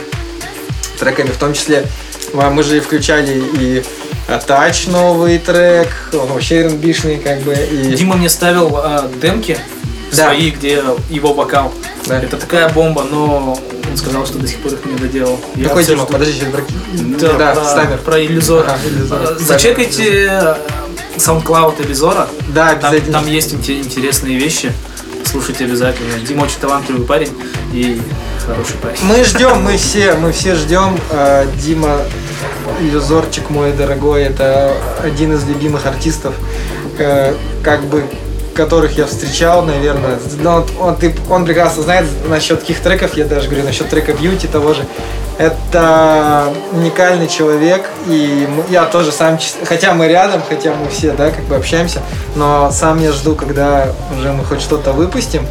треками, 1.00 1.30
в 1.30 1.38
том 1.38 1.54
числе 1.54 1.88
а, 2.36 2.52
мы 2.52 2.62
же 2.62 2.80
включали 2.80 3.42
и 3.60 3.84
а, 4.28 4.38
Тач 4.38 4.86
новый 4.86 5.40
трек, 5.40 5.88
он 6.14 6.28
вообще 6.28 6.68
рнбишный 6.68 7.18
как 7.18 7.40
бы, 7.40 7.54
и... 7.56 7.96
Дима 7.96 8.18
мне 8.18 8.30
ставил 8.30 8.80
э, 8.84 9.10
демки 9.20 9.58
Да. 10.12 10.26
свои, 10.28 10.52
где 10.52 10.84
его 11.10 11.34
вокал. 11.34 11.74
Да. 12.06 12.22
Это 12.22 12.38
такая 12.38 12.70
бомба, 12.70 13.04
но 13.10 13.58
он 13.90 13.98
сказал, 13.98 14.28
что 14.28 14.38
до 14.38 14.48
сих 14.48 14.60
пор 14.60 14.74
их 14.74 14.86
не 14.86 14.96
доделал. 14.96 15.40
Я 15.56 15.70
Какой 15.70 15.84
Дима? 15.86 16.04
жду. 16.04 16.14
Подожди, 16.14 16.34
сейчас 16.34 16.50
брак- 16.50 17.20
Да, 17.20 17.56
Да, 17.56 17.86
про, 17.88 17.98
про 17.98 18.24
Иллюзор. 18.24 18.64
Э, 18.68 19.06
Стамер. 19.06 19.40
Зачекайте 19.40 20.56
SoundCloud 21.18 21.86
иллюзора. 21.86 22.28
Да, 22.50 22.76
Там, 22.76 22.92
обязательно. 22.92 23.20
там 23.20 23.28
есть 23.28 23.54
инте- 23.54 23.80
интересные 23.80 24.38
вещи. 24.38 24.72
Слушайте 25.26 25.66
обязательно. 25.66 26.20
Дима 26.20 26.44
очень 26.44 26.60
талантливый 26.60 27.06
парень 27.06 27.30
и 27.74 28.02
хороший 28.46 28.76
парень. 28.78 28.98
Мы 29.04 29.24
ждем, 29.24 29.62
мы 29.64 29.78
все, 29.78 30.14
мы 30.16 30.32
все 30.32 30.56
ждем. 30.56 30.98
Э, 31.12 31.46
Дима 31.64 32.02
Иллюзорчик 32.80 33.50
мой 33.50 33.72
дорогой, 33.74 34.24
это 34.24 34.76
один 35.04 35.34
из 35.34 35.44
любимых 35.46 35.86
артистов, 35.86 36.34
э, 36.98 37.36
как 37.64 37.84
бы 37.86 38.04
которых 38.54 38.98
я 38.98 39.06
встречал, 39.06 39.64
наверное. 39.64 40.20
Но 40.42 40.66
он, 40.80 40.96
он, 40.96 40.98
он 41.30 41.46
прекрасно 41.46 41.84
знает 41.84 42.06
насчет 42.28 42.60
каких 42.60 42.80
треков, 42.80 43.16
я 43.16 43.26
даже 43.26 43.48
говорю 43.48 43.66
насчет 43.66 43.90
трека 43.90 44.14
Бьюти 44.14 44.48
того 44.48 44.74
же. 44.74 44.86
Это 45.38 46.54
уникальный 46.72 47.28
человек, 47.28 47.90
и 48.08 48.48
я 48.70 48.86
тоже 48.86 49.12
сам, 49.12 49.40
хотя 49.64 49.94
мы 49.94 50.08
рядом, 50.08 50.42
хотя 50.48 50.74
мы 50.74 50.90
все, 50.90 51.14
да, 51.14 51.32
как 51.32 51.46
бы 51.46 51.56
общаемся, 51.56 52.02
но 52.36 52.70
сам 52.72 53.02
я 53.02 53.12
жду, 53.12 53.36
когда 53.36 53.88
уже 54.16 54.32
мы 54.34 54.44
хоть 54.44 54.62
что-то 54.62 54.92
выпустим. 54.92 55.48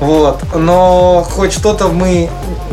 Вот. 0.00 0.40
Но 0.54 1.24
хоть 1.30 1.52
что-то 1.52 1.88
мы, 1.88 2.28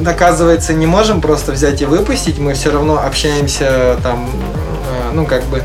оказывается, 0.05 0.73
не 0.73 0.87
можем 0.87 1.21
просто 1.21 1.51
взять 1.51 1.81
и 1.81 1.85
выпустить. 1.85 2.39
Мы 2.39 2.53
все 2.53 2.71
равно 2.71 2.99
общаемся 3.05 3.97
там, 4.03 4.29
э, 4.29 5.11
ну, 5.13 5.25
как 5.25 5.43
бы... 5.45 5.63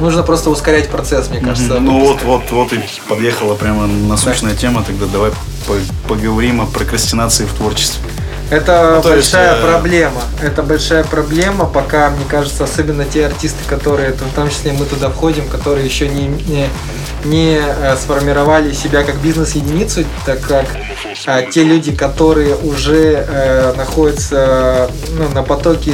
Нужно 0.00 0.22
просто 0.22 0.50
ускорять 0.50 0.88
процесс, 0.88 1.28
мне 1.30 1.40
кажется. 1.40 1.80
Ну 1.80 2.00
вот, 2.00 2.22
вот, 2.22 2.50
вот 2.50 2.72
и 2.72 2.80
подъехала 3.08 3.54
прямо 3.54 3.86
насущная 3.86 4.54
тема, 4.54 4.84
тогда 4.84 5.06
давай 5.06 5.30
по- 5.66 6.08
поговорим 6.08 6.60
о 6.60 6.66
прокрастинации 6.66 7.44
в 7.44 7.52
творчестве. 7.52 8.02
Это 8.50 8.92
Ну, 8.96 9.02
то 9.02 9.14
есть, 9.14 9.32
большая 9.32 9.56
э, 9.56 9.62
проблема. 9.62 10.20
Это 10.40 10.62
большая 10.62 11.02
проблема, 11.02 11.64
пока, 11.64 12.10
мне 12.10 12.24
кажется, 12.28 12.62
особенно 12.64 13.04
те 13.04 13.26
артисты, 13.26 13.58
которые, 13.66 14.12
в 14.12 14.34
том 14.34 14.50
числе 14.50 14.72
мы 14.72 14.84
туда 14.84 15.10
входим, 15.10 15.48
которые 15.48 15.84
еще 15.84 16.08
не, 16.08 16.28
не, 16.28 16.68
не, 17.24 17.58
э, 17.58 17.96
сформировали 17.96 18.72
себя 18.72 19.02
как 19.02 19.16
бизнес-единицу, 19.16 20.04
так 20.24 20.40
как 20.40 20.66
а, 21.26 21.42
те 21.42 21.64
люди, 21.64 21.92
которые 21.92 22.56
уже 22.56 23.24
э, 23.26 23.74
находятся 23.76 24.90
ну, 25.18 25.28
на 25.28 25.42
потоке 25.42 25.90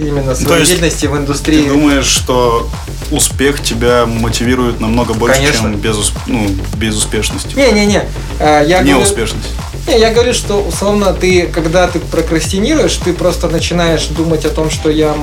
именно 0.00 0.34
своей 0.34 0.48
то 0.48 0.56
есть 0.56 0.70
деятельности 0.70 1.06
в 1.06 1.12
Ты 1.12 1.18
индустрии. 1.18 1.68
думаешь, 1.68 2.06
что 2.06 2.68
успех 3.10 3.62
тебя 3.62 4.04
мотивирует 4.06 4.80
намного 4.80 5.14
больше, 5.14 5.38
Конечно. 5.38 5.62
чем 5.62 5.74
безус- 5.76 6.12
ну, 6.26 6.48
безуспешность? 6.76 7.56
Не-не-не, 7.56 8.04
э, 8.40 8.64
я 8.66 8.80
говорю, 8.80 8.98
Неуспешность. 8.98 9.48
Не, 9.88 9.98
я 9.98 10.12
говорю, 10.12 10.34
что 10.34 10.56
условно 10.56 11.14
ты, 11.14 11.46
когда 11.46 11.88
ты 11.88 11.98
прокрастинируешь, 11.98 12.94
ты 12.96 13.14
просто 13.14 13.48
начинаешь 13.48 14.06
думать 14.08 14.44
о 14.44 14.50
том, 14.50 14.68
что 14.68 14.90
я, 14.90 15.14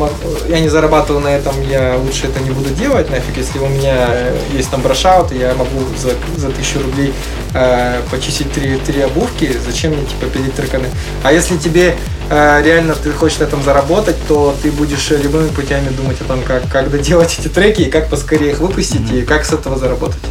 я 0.50 0.60
не 0.60 0.70
зарабатываю 0.70 1.24
на 1.24 1.28
этом, 1.28 1.54
я 1.70 1.98
лучше 2.04 2.26
это 2.26 2.40
не 2.40 2.50
буду 2.50 2.72
делать, 2.72 3.12
нафиг, 3.12 3.38
если 3.38 3.60
у 3.60 3.68
меня 3.68 4.08
э, 4.10 4.38
есть 4.54 4.72
там 4.72 4.82
брошаут, 4.82 5.25
и 5.32 5.38
я 5.38 5.54
могу 5.56 5.82
за, 5.98 6.12
за 6.38 6.50
тысячу 6.50 6.82
рублей 6.82 7.14
э, 7.54 8.02
почистить 8.12 8.52
три, 8.52 8.78
три 8.78 9.02
обувки, 9.02 9.52
зачем 9.66 9.94
мне 9.94 10.06
типа 10.06 10.28
пилить 10.28 10.54
треканы? 10.56 10.88
А 11.24 11.32
если 11.32 11.58
тебе 11.58 11.96
э, 12.30 12.62
реально 12.64 12.96
ты 12.96 13.12
хочешь 13.12 13.40
на 13.40 13.44
этом 13.46 13.64
заработать, 13.64 14.18
то 14.28 14.56
ты 14.62 14.72
будешь 14.72 15.10
любыми 15.10 15.50
путями 15.50 15.90
думать 15.90 16.20
о 16.22 16.26
том, 16.26 16.42
как, 16.44 16.70
как 16.70 16.92
доделать 16.92 17.38
эти 17.40 17.48
треки, 17.48 17.82
и 17.82 17.90
как 17.90 18.10
поскорее 18.10 18.52
их 18.52 18.60
выпустить, 18.60 19.12
и 19.12 19.22
как 19.22 19.46
с 19.46 19.54
этого 19.54 19.78
заработать. 19.78 20.22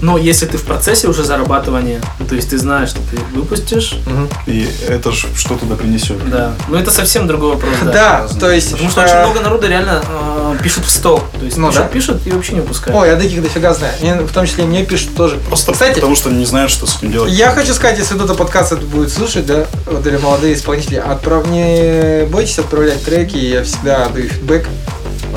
Но 0.00 0.18
если 0.18 0.46
ты 0.46 0.58
в 0.58 0.62
процессе 0.62 1.08
уже 1.08 1.24
зарабатывания, 1.24 2.00
то 2.28 2.34
есть 2.34 2.50
ты 2.50 2.58
знаешь, 2.58 2.90
что 2.90 3.00
ты 3.10 3.18
выпустишь, 3.34 3.94
Мгм. 4.06 4.28
И 4.46 4.68
это 4.88 5.12
ж 5.12 5.26
что 5.36 5.56
туда 5.56 5.74
принесет. 5.76 6.28
да. 6.30 6.52
Но 6.68 6.78
это 6.78 6.90
совсем 6.90 7.26
другой 7.26 7.54
вопрос, 7.54 7.72
да. 7.84 7.92
Да, 7.92 8.28
то 8.38 8.50
есть... 8.50 8.72
Потому 8.72 8.90
что 8.90 9.00
э, 9.02 9.04
очень 9.04 9.16
много 9.18 9.40
народа 9.40 9.66
реально 9.68 10.02
э, 10.08 10.56
пишут 10.62 10.84
в 10.84 10.90
стол. 10.90 11.22
То 11.38 11.44
есть 11.44 11.56
Ну 11.56 11.68
пишут, 11.68 11.82
да. 11.82 11.88
пишут 11.88 12.26
и 12.26 12.30
вообще 12.30 12.54
не 12.54 12.60
выпускают. 12.60 12.98
Ой, 12.98 13.08
я 13.08 13.16
таких 13.16 13.42
дофига 13.42 13.74
знаю. 13.74 13.92
И 14.00 14.24
в 14.26 14.32
том 14.32 14.46
числе 14.46 14.64
и 14.64 14.66
мне 14.66 14.84
пишут 14.84 15.14
тоже. 15.16 15.38
Просто 15.38 15.72
Кстати, 15.72 15.94
потому 15.94 16.14
что 16.16 16.30
не 16.30 16.44
знают, 16.44 16.70
что 16.70 16.86
с 16.86 16.96
этим 16.98 17.12
делать. 17.12 17.32
я 17.32 17.50
хочу 17.50 17.74
сказать, 17.74 17.98
если 17.98 18.14
кто-то 18.14 18.34
подкаст 18.34 18.72
это 18.72 18.82
будет 18.82 19.12
слушать, 19.12 19.46
да, 19.46 19.66
вот 19.86 20.06
или 20.06 20.16
молодые 20.16 20.54
исполнители, 20.54 20.96
отправ... 20.96 21.46
не 21.46 22.24
бойтесь 22.26 22.58
отправлять 22.58 23.04
треки, 23.04 23.36
я 23.36 23.64
всегда 23.64 24.08
даю 24.08 24.28
фидбэк. 24.28 24.66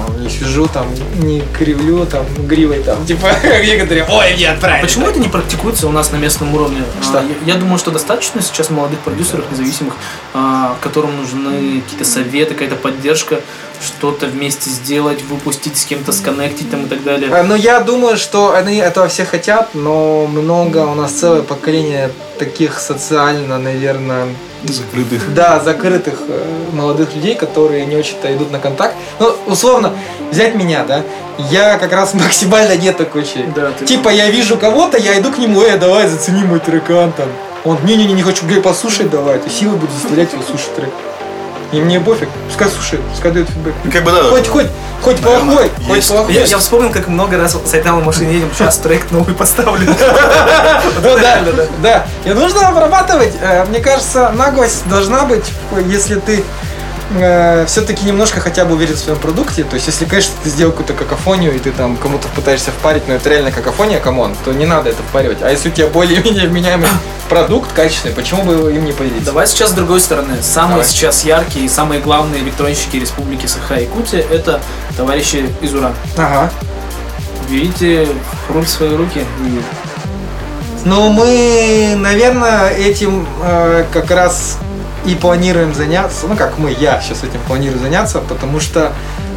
Там, 0.08 0.22
Не 0.22 0.30
сижу 0.30 0.68
там, 0.68 0.88
не 1.20 1.42
кривлю 1.58 2.06
там 2.06 2.26
гривой 2.48 2.80
там, 2.84 3.06
типа 3.06 3.28
некоторые, 3.66 4.06
ой, 4.10 4.34
мне 4.36 4.50
отправили. 4.50 4.82
Почему 4.86 5.08
это 5.08 5.20
не 5.20 5.28
практикуется 5.28 5.88
у 5.88 5.92
нас 5.92 6.12
на 6.12 6.18
местном 6.18 6.54
уровне? 6.54 6.84
Что? 7.02 7.20
А, 7.20 7.24
Я, 7.24 7.54
я 7.54 7.60
думаю, 7.60 7.78
что 7.78 7.92
достаточно 7.92 8.42
сейчас 8.42 8.70
молодых 8.70 9.00
продюсеров 9.00 9.50
независимых, 9.52 9.96
а, 10.34 10.76
которым 10.82 11.16
нужны 11.18 11.82
какие-то 11.82 12.06
советы, 12.06 12.54
какая-то 12.54 12.76
поддержка, 12.76 13.42
что-то 13.82 14.26
вместе 14.28 14.70
сделать, 14.70 15.22
выпустить, 15.24 15.78
с 15.78 15.86
кем-то 15.86 16.12
сконнектить 16.12 16.70
там 16.72 16.86
и 16.86 16.90
так 16.90 17.04
далее. 17.04 17.34
А, 17.34 17.44
Ну, 17.44 17.56
я 17.56 17.80
думаю, 17.82 18.18
что 18.18 18.54
они 18.54 18.78
этого 18.78 19.08
все 19.08 19.26
хотят, 19.26 19.70
но 19.74 20.28
много, 20.28 20.80
у 20.86 20.96
нас 20.96 21.12
целое 21.14 21.42
поколение 21.42 22.12
таких 22.38 22.80
социально, 22.80 23.58
наверное, 23.58 24.28
Закрытых. 24.64 25.34
да, 25.34 25.60
закрытых 25.62 26.20
э, 26.28 26.48
молодых 26.74 27.16
людей, 27.16 27.36
которые 27.36 27.86
не 27.86 27.96
очень-то 27.96 28.34
идут 28.36 28.52
на 28.52 28.60
контакт. 28.60 28.94
Ну, 29.20 29.34
условно, 29.48 29.94
взять 30.32 30.56
меня, 30.56 30.84
да, 30.86 31.02
я 31.50 31.78
как 31.78 31.94
раз 31.94 32.14
максимально 32.26 32.76
не 32.76 32.92
такой 32.92 33.24
человек. 33.26 33.54
Да, 33.56 33.72
ты- 33.72 33.86
Типа, 33.86 34.10
я 34.10 34.30
вижу 34.30 34.58
кого-то, 34.58 34.98
я 34.98 35.18
иду 35.20 35.32
к 35.32 35.38
нему, 35.38 35.62
э, 35.62 35.78
давай, 35.78 36.08
зацени 36.08 36.44
мой 36.44 36.60
трекан 36.60 37.12
там. 37.14 37.30
Он, 37.66 37.78
не-не-не, 37.84 38.14
не 38.14 38.22
хочу, 38.24 38.46
говорю, 38.46 38.62
послушай 38.62 39.08
давай, 39.10 39.38
то 39.40 39.50
силы 39.50 39.76
буду 39.78 39.92
заставлять 39.94 40.32
его 40.34 40.42
слушать 40.44 40.74
трек. 40.76 40.90
И 41.72 41.80
мне 41.82 42.00
пофиг, 42.00 42.30
пускай 42.48 42.68
слушает, 42.68 43.02
пускай 43.12 43.32
дает 43.32 43.48
фидбэк. 43.50 43.74
Ну, 43.84 43.92
Как 43.92 44.04
бы 44.04 44.12
да. 44.12 44.24
Хоть, 44.24 44.48
хоть, 44.48 44.68
хоть 45.04 45.22
Наверное, 45.22 45.46
плохой, 45.52 45.72
хоть 45.88 45.96
есть. 45.98 46.10
плохой. 46.10 46.34
Я, 46.34 46.44
я 46.46 46.58
вспомнил, 46.58 46.92
как 46.92 47.08
много 47.08 47.38
раз 47.38 47.56
с 47.64 47.74
Айталом 47.76 48.02
в 48.02 48.06
машине 48.06 48.34
едем, 48.34 48.50
сейчас 48.56 48.78
трек 48.78 49.12
новый 49.12 49.36
поставлю. 49.36 49.88
Ну 51.04 51.18
да, 51.20 51.40
да. 51.84 52.06
И 52.26 52.30
нужно 52.34 52.68
обрабатывать. 52.70 53.34
Э, 53.42 53.66
Мне 53.66 53.80
кажется, 53.80 54.30
наглость 54.36 54.88
должна 54.90 55.26
быть, 55.26 55.46
если 55.86 56.16
ты 56.16 56.44
все-таки 57.66 58.06
немножко 58.06 58.40
хотя 58.40 58.66
бы 58.66 58.76
уверен 58.76 58.94
в 58.94 59.00
своем 59.00 59.20
продукте. 59.20 59.64
То 59.64 59.76
есть, 59.76 59.88
если, 59.88 60.06
конечно, 60.06 60.34
ты 60.44 60.50
сделал 60.50 60.72
какую-то 60.72 60.94
какофонию, 60.94 61.56
и 61.56 61.60
ты 61.60 61.72
там 61.72 61.98
кому-то 61.98 62.28
пытаешься 62.30 62.72
впарить, 62.72 63.08
но 63.08 63.16
это 63.16 63.30
реально 63.30 63.52
какофония, 63.52 64.00
come 64.00 64.20
on, 64.20 64.36
то 64.46 64.52
не 64.52 64.66
надо 64.66 64.92
это 64.92 65.02
впаривать. 65.04 65.42
А 65.42 65.50
если 65.50 65.70
у 65.70 65.72
тебя 65.72 65.88
более-менее 65.88 66.48
вменяемый 66.48 66.88
продукт 67.28 67.72
качественный, 67.74 68.14
почему 68.14 68.44
бы 68.44 68.72
им 68.74 68.86
не 68.86 68.92
поделиться? 68.92 69.26
Давай 69.26 69.48
сейчас 69.48 69.72
с 69.72 69.74
другой 69.74 70.00
стороны. 70.02 70.36
Самые 70.42 70.78
Давай. 70.78 70.88
сейчас 70.88 71.24
яркие 71.26 71.66
и 71.66 71.70
самые 71.70 72.00
главные 72.00 72.42
электронщики 72.42 72.98
Республики 72.98 73.48
Саха-Якутия 73.48 74.24
это 74.30 74.62
товарищи 74.96 75.46
из 75.62 75.74
Уран. 75.74 75.94
Ага. 76.18 76.52
Берите 77.50 78.08
руль 78.50 78.66
в 78.66 78.70
свои 78.70 78.96
руки 78.96 79.26
и 79.40 79.62
Ну, 80.86 81.10
мы, 81.10 81.96
наверное, 81.98 82.70
этим 82.70 83.28
э, 83.42 83.86
как 83.92 84.12
раз 84.12 84.60
и 85.10 85.16
планируем 85.16 85.74
заняться. 85.74 86.28
Ну, 86.28 86.36
как 86.36 86.60
мы, 86.60 86.72
я 86.72 87.02
сейчас 87.02 87.24
этим 87.24 87.40
планирую 87.48 87.80
заняться, 87.80 88.20
потому 88.20 88.60
что 88.60 88.92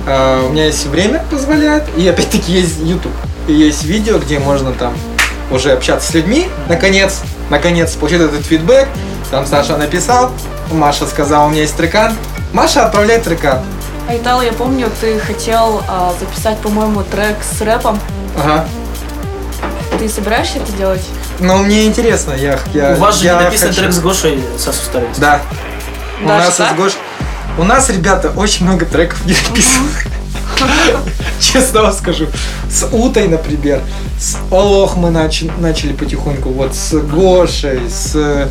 э, 0.07 0.47
у 0.47 0.51
меня 0.51 0.67
есть 0.67 0.85
время 0.87 1.25
позволяет, 1.31 1.85
и 1.97 2.07
опять-таки 2.07 2.53
есть 2.53 2.79
YouTube. 2.81 3.13
И 3.49 3.55
есть 3.55 3.85
видео, 3.85 4.19
где 4.19 4.39
можно 4.39 4.73
там 4.73 4.95
уже 5.51 5.73
общаться 5.73 6.11
с 6.11 6.15
людьми, 6.15 6.49
наконец, 6.69 7.23
наконец, 7.49 7.93
получить 7.93 8.21
этот 8.21 8.45
фидбэк. 8.45 8.87
Там 9.31 9.47
Саша 9.47 9.79
написал, 9.79 10.31
Маша 10.71 11.07
сказала, 11.07 11.47
у 11.47 11.51
меня 11.51 11.63
есть 11.63 11.77
трекан. 11.77 12.15
Маша 12.53 12.85
отправляет 12.85 13.25
трекан. 13.25 13.61
Айтал, 14.09 14.43
я 14.43 14.53
помню, 14.53 14.91
ты 15.01 15.19
хотел 15.21 15.83
а, 15.89 16.13
записать, 16.21 16.59
по-моему, 16.59 17.03
трек 17.03 17.37
с 17.43 17.63
рэпом. 17.63 17.99
Ага. 18.37 18.67
Ты 19.99 20.09
собираешься 20.09 20.59
это 20.59 20.73
делать? 20.73 21.03
Ну, 21.41 21.59
мне 21.59 21.87
интересно, 21.87 22.33
я... 22.33 22.59
я 22.75 22.93
У 22.93 22.97
вас 22.97 23.19
же 23.19 23.25
я 23.27 23.39
не 23.39 23.45
написан 23.45 23.69
хочу- 23.69 23.81
трек 23.81 23.93
с 23.93 23.99
Гошей 24.01 24.45
Сасу 24.59 24.83
Старец. 24.85 25.19
Да. 25.19 25.41
У 26.23 26.29
Даже 26.29 26.45
нас 26.47 26.57
так? 26.57 26.73
из 26.73 26.77
Гош... 26.77 26.93
У 27.59 27.65
нас, 27.65 27.91
ребята, 27.91 28.31
очень 28.35 28.65
много 28.67 28.87
треков 28.87 29.25
не 29.27 29.33
написанных. 29.49 30.07
Честно 31.41 31.83
вам 31.83 31.93
скажу. 31.93 32.27
С 32.71 32.87
Утой, 32.93 33.27
например, 33.29 33.81
с 34.19 34.37
Олох 34.51 34.97
мы 34.97 35.11
начи- 35.11 35.51
начали 35.61 35.93
потихоньку, 35.93 36.51
вот 36.51 36.75
с 36.75 36.93
Гошей, 36.99 37.81
с... 37.91 38.49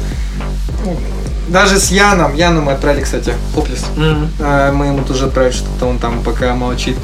Даже 1.47 1.79
с 1.79 1.89
Яном. 1.91 2.35
Яну 2.35 2.61
мы 2.61 2.73
отправили, 2.73 3.03
кстати, 3.03 3.33
Хоплес. 3.55 3.85
Мгм. 3.95 4.29
А, 4.39 4.71
Мы 4.71 4.87
ему 4.87 5.03
тоже 5.03 5.25
отправили 5.25 5.51
что-то, 5.53 5.85
он 5.85 5.99
там 5.99 6.21
пока 6.23 6.53
молчит. 6.53 6.97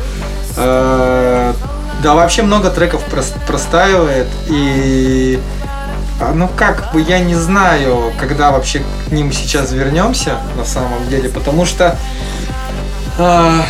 А, 0.57 1.53
Да, 2.03 2.13
вообще 2.13 2.43
много 2.43 2.69
треков 2.69 3.01
прос- 3.11 3.33
простаивает. 3.47 4.27
И 4.47 5.39
ну 6.34 6.49
как 6.56 6.91
бы 6.93 7.01
я 7.01 7.19
не 7.19 7.36
знаю, 7.36 8.12
когда 8.19 8.51
вообще 8.51 8.82
к 9.08 9.12
ним 9.12 9.32
сейчас 9.32 9.71
вернемся 9.71 10.38
на 10.56 10.65
самом 10.65 11.08
деле, 11.10 11.30
потому 11.30 11.65
что 11.65 11.97
а, 13.19 13.65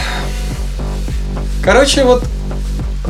короче 1.63 2.03
вот 2.03 2.23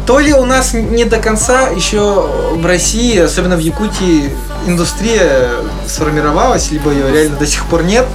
то 0.06 0.20
ли 0.20 0.34
у 0.34 0.46
нас 0.46 0.74
не 0.74 1.04
до 1.04 1.18
конца 1.18 1.68
еще 1.70 2.30
в 2.56 2.66
России, 2.66 3.18
особенно 3.20 3.58
в 3.58 3.60
Якутии, 3.60 4.32
индустрия 4.66 5.50
сформировалась, 5.86 6.72
либо 6.72 6.92
ее 6.92 7.12
реально 7.12 7.38
до 7.38 7.46
сих 7.46 7.66
пор 7.66 7.84
нет. 7.84 8.06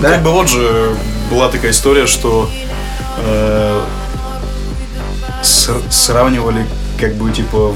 Да? 0.00 0.10
Как 0.10 0.22
бы 0.22 0.32
вот 0.32 0.48
же 0.48 0.96
была 1.30 1.48
такая 1.48 1.70
история, 1.70 2.06
что 2.06 2.50
э, 3.18 3.80
сравнивали 5.42 6.66
как 6.98 7.14
бы 7.14 7.30
типа 7.30 7.72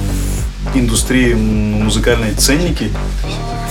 индустрии 0.74 1.34
музыкальные 1.34 2.32
ценники 2.34 2.92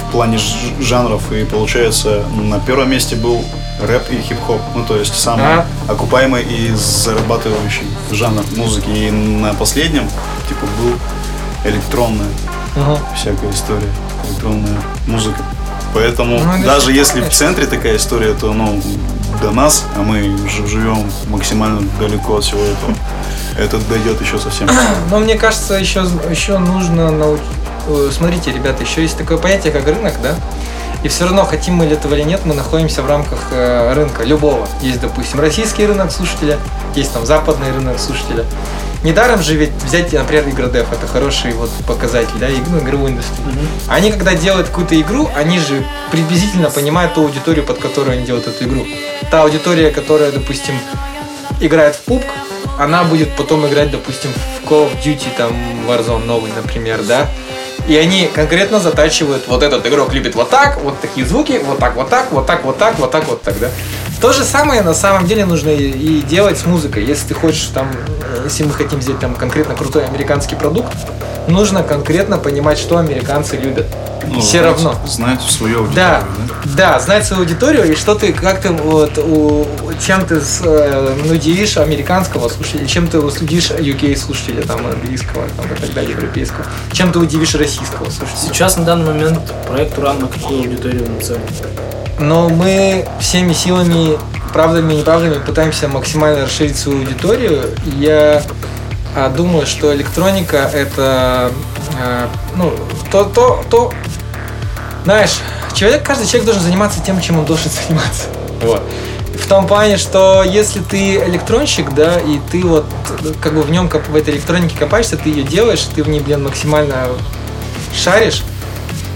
в 0.07 0.11
плане 0.11 0.39
жанров 0.79 1.31
и 1.31 1.45
получается 1.45 2.23
на 2.33 2.59
первом 2.59 2.89
месте 2.91 3.15
был 3.15 3.43
рэп 3.81 4.11
и 4.11 4.21
хип-хоп, 4.21 4.61
ну 4.75 4.83
то 4.85 4.97
есть 4.97 5.15
самый 5.15 5.45
Ага. 5.45 5.65
окупаемый 5.87 6.43
и 6.43 6.71
зарабатывающий 6.75 7.87
жанр 8.11 8.43
музыки 8.55 8.89
и 8.89 9.09
на 9.11 9.53
последнем 9.53 10.07
типа 10.47 10.65
был 10.81 10.93
электронная 11.71 12.27
Ага. 12.75 12.99
всякая 13.15 13.51
история, 13.51 13.89
электронная 14.29 14.81
музыка. 15.07 15.41
Поэтому 15.93 16.39
Ну, 16.39 16.63
даже 16.63 16.93
если 16.93 17.21
в 17.21 17.29
центре 17.29 17.65
такая 17.65 17.97
история, 17.97 18.33
то 18.33 18.53
ну 18.53 18.81
до 19.41 19.51
нас, 19.51 19.85
а 19.95 20.01
мы 20.03 20.21
живем 20.67 21.09
максимально 21.29 21.81
далеко 21.99 22.37
от 22.37 22.43
всего 22.43 22.61
этого, 22.61 22.93
это 23.57 23.77
дойдет 23.77 24.21
еще 24.21 24.37
совсем. 24.37 24.69
Но 25.09 25.19
мне 25.19 25.35
кажется, 25.35 25.75
еще, 25.75 26.05
еще 26.29 26.57
нужно 26.57 27.11
научить... 27.11 27.45
Смотрите, 28.11 28.51
ребята, 28.51 28.83
еще 28.83 29.01
есть 29.01 29.17
такое 29.17 29.37
понятие, 29.37 29.73
как 29.73 29.85
рынок, 29.87 30.13
да? 30.21 30.35
И 31.03 31.07
все 31.07 31.25
равно, 31.25 31.45
хотим 31.45 31.75
мы 31.75 31.85
этого 31.85 32.13
или 32.13 32.21
нет, 32.21 32.41
мы 32.45 32.53
находимся 32.53 33.01
в 33.01 33.07
рамках 33.07 33.39
э, 33.51 33.93
рынка 33.93 34.23
любого. 34.23 34.67
Есть, 34.81 35.01
допустим, 35.01 35.39
российский 35.39 35.85
рынок 35.85 36.11
слушателя, 36.11 36.59
есть 36.95 37.11
там 37.11 37.25
западный 37.25 37.71
рынок 37.71 37.97
слушателя. 37.97 38.45
Недаром 39.03 39.41
же 39.41 39.55
ведь 39.55 39.71
взять, 39.83 40.13
например, 40.13 40.47
Игродев, 40.47 40.93
это 40.93 41.07
хороший 41.07 41.53
вот 41.53 41.71
показатель, 41.87 42.37
да, 42.39 42.47
ну, 42.69 42.79
игровой 42.79 43.09
индустрии. 43.09 43.43
Мгм. 43.45 43.67
Они, 43.87 44.11
когда 44.11 44.35
делают 44.35 44.67
какую-то 44.67 44.99
игру, 45.01 45.27
они 45.35 45.57
же 45.57 45.83
приблизительно 46.11 46.69
понимают 46.69 47.15
ту 47.15 47.21
аудиторию, 47.21 47.65
под 47.65 47.79
которую 47.79 48.17
они 48.17 48.25
делают 48.27 48.45
эту 48.45 48.63
игру. 48.65 48.85
Та 49.31 49.41
аудитория, 49.41 49.89
которая, 49.89 50.31
допустим, 50.31 50.75
играет 51.59 51.95
в 51.95 52.07
PUBG, 52.07 52.23
она 52.81 53.03
будет 53.03 53.29
потом 53.35 53.67
играть, 53.67 53.91
допустим, 53.91 54.31
в 54.33 54.67
Call 54.69 54.89
of 54.89 55.03
Duty, 55.03 55.27
там, 55.37 55.53
Warzone 55.87 56.25
новый, 56.25 56.51
например, 56.51 57.01
да? 57.07 57.27
И 57.87 57.95
они 57.95 58.29
конкретно 58.33 58.79
затачивают, 58.79 59.47
вот 59.47 59.63
этот 59.63 59.85
игрок 59.85 60.13
любит 60.13 60.35
вот 60.35 60.49
так, 60.49 60.81
вот 60.81 60.99
такие 60.99 61.25
звуки, 61.25 61.61
вот 61.63 61.79
так, 61.79 61.95
вот 61.95 62.09
так, 62.09 62.31
вот 62.31 62.47
так, 62.47 62.63
вот 62.63 62.77
так, 62.77 62.97
вот 62.97 63.11
так, 63.11 63.27
вот 63.27 63.41
так, 63.43 63.59
да? 63.59 63.69
То 64.19 64.33
же 64.33 64.43
самое 64.43 64.81
на 64.81 64.93
самом 64.93 65.27
деле 65.27 65.45
нужно 65.45 65.69
и, 65.69 66.21
делать 66.21 66.57
с 66.57 66.65
музыкой. 66.65 67.05
Если 67.05 67.29
ты 67.29 67.33
хочешь 67.33 67.69
там, 67.73 67.87
если 68.43 68.63
мы 68.63 68.73
хотим 68.73 68.99
взять 68.99 69.19
там 69.19 69.35
конкретно 69.35 69.75
крутой 69.75 70.05
американский 70.05 70.55
продукт, 70.55 70.93
нужно 71.47 71.83
конкретно 71.83 72.37
понимать, 72.37 72.77
что 72.77 72.97
американцы 72.97 73.57
любят. 73.57 73.87
Ну, 74.27 74.39
Все 74.39 74.59
знать- 74.59 74.63
равно. 74.83 74.95
Знать 75.07 75.41
свою 75.41 75.79
аудиторию, 75.79 75.95
Да, 75.95 76.23
да? 76.65 76.93
да, 76.93 76.99
знать 76.99 77.25
свою 77.25 77.41
аудиторию 77.43 77.91
и 77.91 77.95
что 77.95 78.15
ты, 78.15 78.31
как 78.33 78.61
ты 78.61 78.69
вот, 78.69 79.17
у, 79.17 79.67
чем 80.05 80.25
ты 80.25 80.39
с, 80.41 80.61
э, 80.63 81.15
ну, 81.25 81.33
удивишь 81.33 81.77
американского 81.77 82.47
слушателя, 82.49 82.85
чем 82.85 83.07
ты 83.07 83.19
удивишь 83.19 83.71
UK 83.71 84.15
слушателя, 84.15 84.61
там, 84.63 84.85
английского, 84.85 85.43
там, 85.57 85.65
и 85.65 85.75
так 85.81 85.93
далее, 85.93 86.11
европейского, 86.11 86.65
чем 86.91 87.11
ты 87.11 87.19
удивишь 87.19 87.55
российского 87.55 88.09
слушателя. 88.09 88.49
Сейчас 88.53 88.77
на 88.77 88.83
данный 88.85 89.05
момент 89.05 89.39
проект 89.67 89.97
Уран 89.97 90.19
на 90.19 90.27
какую 90.27 90.59
аудиторию 90.61 91.09
нацелен? 91.09 91.41
Но 92.19 92.49
мы 92.49 93.07
всеми 93.19 93.53
силами, 93.53 94.17
правдами 94.53 94.93
и 94.93 94.97
неправдами 94.97 95.39
пытаемся 95.39 95.87
максимально 95.87 96.43
расширить 96.45 96.77
свою 96.77 96.99
аудиторию. 96.99 97.63
Я 97.97 98.43
думаю, 99.29 99.65
что 99.65 99.93
электроника 99.93 100.69
это 100.73 101.51
а, 101.99 102.29
ну, 102.55 102.73
то, 103.11 103.25
то, 103.25 103.63
то, 103.69 103.91
знаешь, 105.03 105.39
человек, 105.73 106.03
каждый 106.03 106.27
человек 106.27 106.45
должен 106.45 106.63
заниматься 106.63 107.01
тем, 107.01 107.19
чем 107.21 107.39
он 107.39 107.45
должен 107.45 107.71
заниматься. 107.87 108.27
Вот. 108.61 108.81
В 109.33 109.47
том 109.47 109.67
плане, 109.67 109.97
что 109.97 110.43
если 110.43 110.79
ты 110.79 111.15
электронщик, 111.15 111.93
да, 111.93 112.19
и 112.19 112.39
ты 112.51 112.61
вот 112.63 112.85
как 113.41 113.53
бы 113.53 113.61
в 113.61 113.71
нем 113.71 113.89
в 113.89 114.15
этой 114.15 114.33
электронике 114.33 114.77
копаешься, 114.77 115.17
ты 115.17 115.29
ее 115.29 115.43
делаешь, 115.43 115.81
ты 115.95 116.03
в 116.03 116.09
ней, 116.09 116.19
блин, 116.19 116.43
максимально 116.43 117.07
шаришь, 117.95 118.43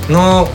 но 0.08 0.50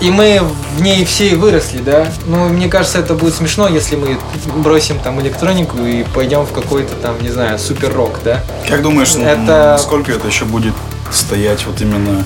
и 0.00 0.10
мы 0.10 0.40
в 0.76 0.82
ней 0.82 1.04
все 1.04 1.28
и 1.30 1.34
выросли, 1.34 1.78
да. 1.78 2.06
Ну, 2.26 2.48
мне 2.48 2.68
кажется, 2.68 2.98
это 2.98 3.14
будет 3.14 3.34
смешно, 3.34 3.68
если 3.68 3.96
мы 3.96 4.18
бросим 4.56 4.98
там 4.98 5.20
электронику 5.20 5.78
и 5.78 6.04
пойдем 6.14 6.44
в 6.46 6.52
какой-то 6.52 6.94
там, 6.96 7.20
не 7.22 7.30
знаю, 7.30 7.58
супер 7.58 7.92
рок, 7.94 8.18
да. 8.24 8.42
Как 8.68 8.82
думаешь, 8.82 9.14
Это- 9.14 9.78
сколько 9.80 10.12
это 10.12 10.26
еще 10.28 10.44
будет 10.44 10.74
стоять 11.10 11.64
вот 11.66 11.80
именно 11.80 12.24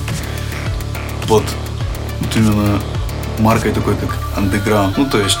под 1.27 1.43
вот 2.21 2.35
именно 2.35 2.79
маркой 3.39 3.71
такой, 3.71 3.95
как 3.95 4.09
андеграунд? 4.35 4.97
Ну, 4.97 5.05
то 5.05 5.19
есть 5.19 5.39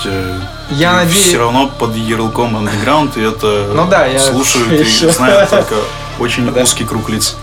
Я 0.71 0.93
надеюсь- 0.93 1.27
все 1.27 1.37
равно 1.39 1.67
под 1.79 1.95
ярлыком 1.95 2.55
андеграунд, 2.55 3.17
и 3.17 3.21
это 3.21 3.71
Ну 3.75 3.87
да, 3.87 4.05
я 4.05 4.19
слушают 4.19 4.71
и 4.71 4.75
еще- 4.75 5.11
знают 5.11 5.49
только 5.49 5.75
очень 6.19 6.49
Да. 6.51 6.61
узкий 6.61 6.85
круг 6.85 7.09
лиц. 7.09 7.35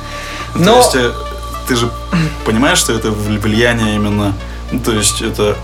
Но- 0.55 0.73
То 0.73 0.79
есть 0.79 0.95
э, 0.97 1.13
ты 1.69 1.77
же 1.77 1.91
понимаешь, 2.47 2.79
что 2.79 2.93
это 2.95 3.09
вли- 3.09 3.39
влияние 3.39 3.97
именно, 3.97 4.33
ну, 4.73 4.81
то 4.81 4.93
есть 4.93 5.23
это, 5.23 5.57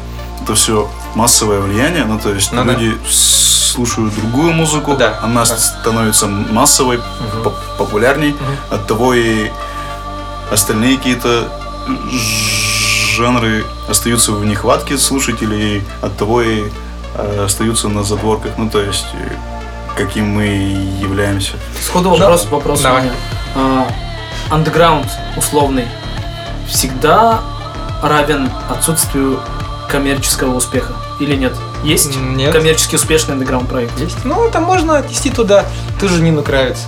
это 0.42 0.54
все 0.54 0.88
массовое 1.14 1.60
влияние, 1.60 2.04
ну, 2.04 2.18
то 2.18 2.30
есть 2.32 2.52
Ну 2.52 2.64
да. 2.64 2.72
люди 2.72 2.96
слушают 3.10 4.14
другую 4.14 4.52
музыку, 4.52 4.94
Да. 4.96 5.18
она 5.22 5.44
Да. 5.44 5.56
становится 5.56 6.26
массовой, 6.26 7.00
по- 7.44 7.54
популярней, 7.78 8.34
от 8.70 8.86
того 8.86 9.14
и 9.14 9.50
остальные 10.50 10.96
какие-то 10.98 11.48
жанры 13.16 13.64
остаются 13.88 14.32
в 14.32 14.44
нехватке 14.44 14.96
слушателей, 14.98 15.78
и 15.78 15.82
от 16.00 16.16
того 16.16 16.42
и 16.42 16.64
э, 17.14 17.44
остаются 17.44 17.88
на 17.88 18.02
задворках, 18.02 18.52
ну, 18.56 18.70
то 18.70 18.80
есть 18.80 19.04
э, 19.14 19.32
каким 19.96 20.28
мы 20.28 20.44
являемся. 21.00 21.52
Сходу 21.84 22.10
вопрос, 22.10 22.46
вопрос 22.50 22.80
давай. 22.80 23.10
А, 23.54 23.86
Андеграунд 24.50 25.06
условный 25.36 25.86
всегда 26.68 27.40
равен 28.02 28.50
отсутствию 28.68 29.40
коммерческого 29.88 30.54
успеха 30.56 30.94
или 31.20 31.34
нет? 31.36 31.52
Есть 31.84 32.16
нет. 32.16 32.52
коммерчески 32.52 32.94
успешный 32.96 33.34
андеграунд 33.34 33.68
проект? 33.68 33.98
Есть. 33.98 34.24
Ну, 34.24 34.46
это 34.46 34.60
можно 34.60 34.98
отнести 34.98 35.30
туда 35.30 35.64
ту 36.00 36.08
же 36.08 36.22
Нину 36.22 36.42
Кравец. 36.42 36.78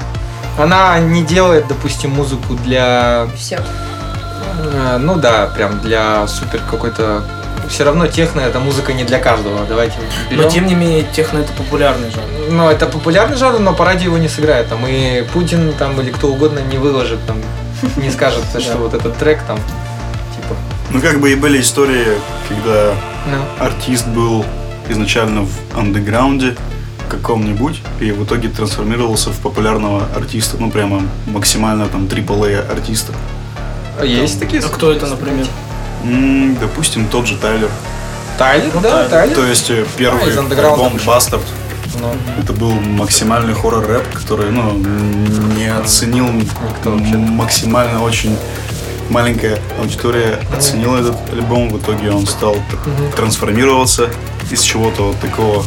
Она 0.59 0.99
не 1.01 1.23
делает, 1.25 1.67
допустим, 1.69 2.11
музыку 2.11 2.55
для 2.55 3.27
Всех. 3.37 3.61
Э, 4.73 4.99
Ну 4.99 5.17
да, 5.17 5.47
прям 5.55 5.81
для 5.81 6.27
супер 6.29 6.61
какой-то... 6.71 7.25
Все 7.69 7.83
равно 7.85 8.07
техно 8.07 8.41
это 8.41 8.61
музыка 8.61 8.93
не 8.93 9.05
для 9.05 9.19
каждого. 9.19 9.65
Давайте 9.67 9.95
берем. 10.31 10.43
Но 10.43 10.51
тем 10.51 10.67
не 10.67 10.75
менее, 10.75 11.03
техно 11.13 11.39
это 11.39 11.53
популярный 11.55 12.11
жанр. 12.11 12.29
Ну, 12.51 12.69
это 12.69 12.87
популярный 12.87 13.37
жанр, 13.37 13.59
но 13.59 13.73
по 13.73 13.85
радио 13.85 14.07
его 14.07 14.19
не 14.19 14.29
сыграет. 14.29 14.69
Там 14.69 14.87
и 14.87 15.23
Путин 15.33 15.73
там 15.79 15.99
или 16.01 16.11
кто 16.11 16.29
угодно 16.29 16.59
не 16.61 16.77
выложит, 16.77 17.19
там, 17.27 17.39
не 17.97 18.11
скажет, 18.11 18.45
что 18.61 18.77
вот 18.77 18.93
этот 18.95 19.17
трек 19.17 19.43
там, 19.47 19.59
Ну, 20.91 21.01
как 21.01 21.21
бы 21.21 21.33
и 21.33 21.35
были 21.35 21.61
истории, 21.61 22.07
когда 22.49 22.95
Ну. 23.27 23.65
артист 23.65 24.07
был 24.09 24.45
изначально 24.89 25.43
в 25.43 25.79
андеграунде 25.79 26.55
каком-нибудь 27.09 27.81
и 28.01 28.13
в 28.13 28.25
итоге 28.25 28.49
трансформировался 28.49 29.31
в 29.31 29.37
популярного 29.41 30.05
артиста, 30.17 30.57
ну, 30.59 30.71
прямо 30.71 31.03
максимально 31.27 31.87
там 31.89 32.07
AAA 32.07 32.71
артиста. 32.71 33.13
Есть 34.03 34.41
такие 34.41 34.63
А 34.63 34.69
кто 34.69 34.91
это, 34.91 35.07
например? 35.07 35.47
М, 36.05 36.57
допустим, 36.57 37.07
тот 37.07 37.27
же 37.27 37.37
Тайлер. 37.37 37.71
Тайлер, 38.39 38.71
Ну, 38.75 38.81
да, 38.81 38.91
Тайлер. 38.91 39.11
Тайлер. 39.11 39.35
То 39.37 39.47
есть 39.47 39.71
э, 39.71 39.85
первый 39.97 40.23
А, 40.23 40.41
альбом. 40.73 40.95
Bastard 41.07 41.41
Ну, 42.01 42.13
это 42.43 42.53
был 42.53 42.73
максимальный 42.73 43.55
хоррор-рэп, 43.55 44.03
который, 44.13 44.51
ну, 44.51 44.73
не 45.57 45.67
оценил 45.73 46.27
м- 46.27 47.21
максимально 47.37 48.03
очень 48.03 48.37
маленькая 49.11 49.59
аудитория 49.79 50.39
оценила 50.57 50.99
этот 50.99 51.17
альбом, 51.33 51.69
в 51.71 51.79
итоге 51.79 52.11
он 52.11 52.27
стал 52.27 52.57
трансформироваться 53.17 54.11
из 54.51 54.63
чего-то 54.63 55.09
вот 55.09 55.21
такого 55.21 55.65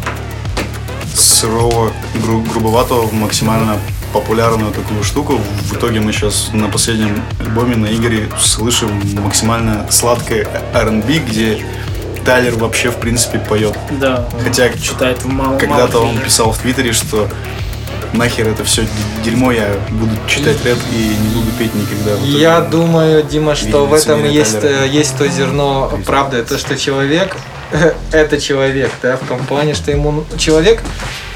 сырого, 1.13 1.91
гру- 2.23 2.41
грубоватого 2.41 3.01
в 3.07 3.13
максимально 3.13 3.77
популярную 4.13 4.71
такую 4.71 5.03
штуку. 5.03 5.39
В 5.69 5.73
итоге 5.75 5.99
мы 5.99 6.11
сейчас 6.13 6.49
на 6.53 6.67
последнем 6.67 7.21
альбоме 7.39 7.75
на 7.75 7.87
Игоре 7.87 8.29
слышим 8.39 8.89
максимально 9.21 9.87
сладкое 9.89 10.47
R&B, 10.73 11.19
где 11.19 11.65
Тайлер 12.23 12.55
вообще 12.55 12.91
в 12.91 12.97
принципе 12.97 13.39
поет. 13.39 13.77
Да. 13.99 14.27
Хотя 14.43 14.69
читает 14.73 15.23
мало 15.25 15.57
когда-то 15.57 15.99
мало 15.99 16.09
он 16.09 16.17
писал 16.19 16.51
в 16.51 16.57
Твиттере, 16.57 16.93
что 16.93 17.27
нахер 18.13 18.47
это 18.47 18.63
все 18.63 18.85
дерьмо, 19.23 19.51
я 19.51 19.67
буду 19.89 20.11
читать 20.27 20.63
рэп 20.63 20.77
и 20.91 20.95
не 20.95 21.29
буду 21.35 21.51
петь 21.57 21.73
никогда. 21.75 22.15
В 22.15 22.19
итоге 22.23 22.39
Я 22.41 22.59
он- 22.59 22.69
думаю, 22.69 23.23
Дима, 23.23 23.55
что 23.55 23.85
в 23.85 23.93
этом 23.93 24.23
есть, 24.29 24.57
э, 24.63 24.87
есть 24.89 25.17
то 25.17 25.27
зерно 25.27 25.91
правды, 26.05 26.43
то, 26.43 26.57
что 26.57 26.77
человек 26.77 27.35
это 28.11 28.39
человек, 28.39 28.91
да, 29.01 29.17
в 29.17 29.27
том 29.27 29.39
плане, 29.45 29.73
что 29.73 29.91
ему 29.91 30.11
ну, 30.11 30.25
человек 30.37 30.81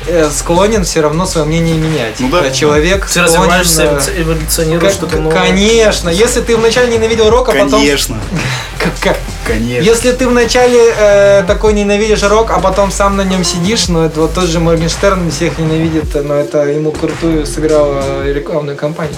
э, 0.08 0.30
склонен 0.32 0.84
все 0.86 1.02
равно 1.02 1.26
свое 1.26 1.46
мнение 1.46 1.76
менять. 1.76 2.20
Ну 2.20 2.30
да. 2.30 2.46
Э, 2.48 2.52
Человек 2.54 3.06
Ты 3.06 3.12
склонен, 3.12 3.34
развиваешься, 3.36 3.82
э, 3.84 3.88
эволю- 4.22 4.22
эволюционируешь, 4.22 4.94
что-то 4.94 5.18
новое. 5.18 5.36
Конечно, 5.36 6.10
если 6.10 6.42
ты 6.42 6.56
вначале 6.56 6.94
ненавидел 6.94 7.30
рок, 7.30 7.50
а 7.50 7.52
потом... 7.52 7.72
Конечно, 7.72 8.18
Как- 8.80 8.98
как? 9.02 9.18
Конечно. 9.46 9.84
Если 9.84 10.12
ты 10.12 10.28
вначале 10.28 10.80
э, 10.98 11.44
такой 11.44 11.74
ненавидишь 11.74 12.24
рок, 12.24 12.52
а 12.52 12.60
потом 12.60 12.92
сам 12.92 13.18
на 13.18 13.24
нем 13.24 13.44
сидишь, 13.44 13.88
ну 13.88 14.04
это 14.04 14.22
вот 14.22 14.34
тот 14.34 14.46
же 14.46 14.60
Моргенштерн 14.60 15.30
всех 15.32 15.58
ненавидит, 15.58 16.14
но 16.24 16.36
это 16.36 16.66
ему 16.66 16.92
крутую 16.92 17.46
сыграла 17.46 18.26
рекламную 18.26 18.78
кампанию. 18.78 19.16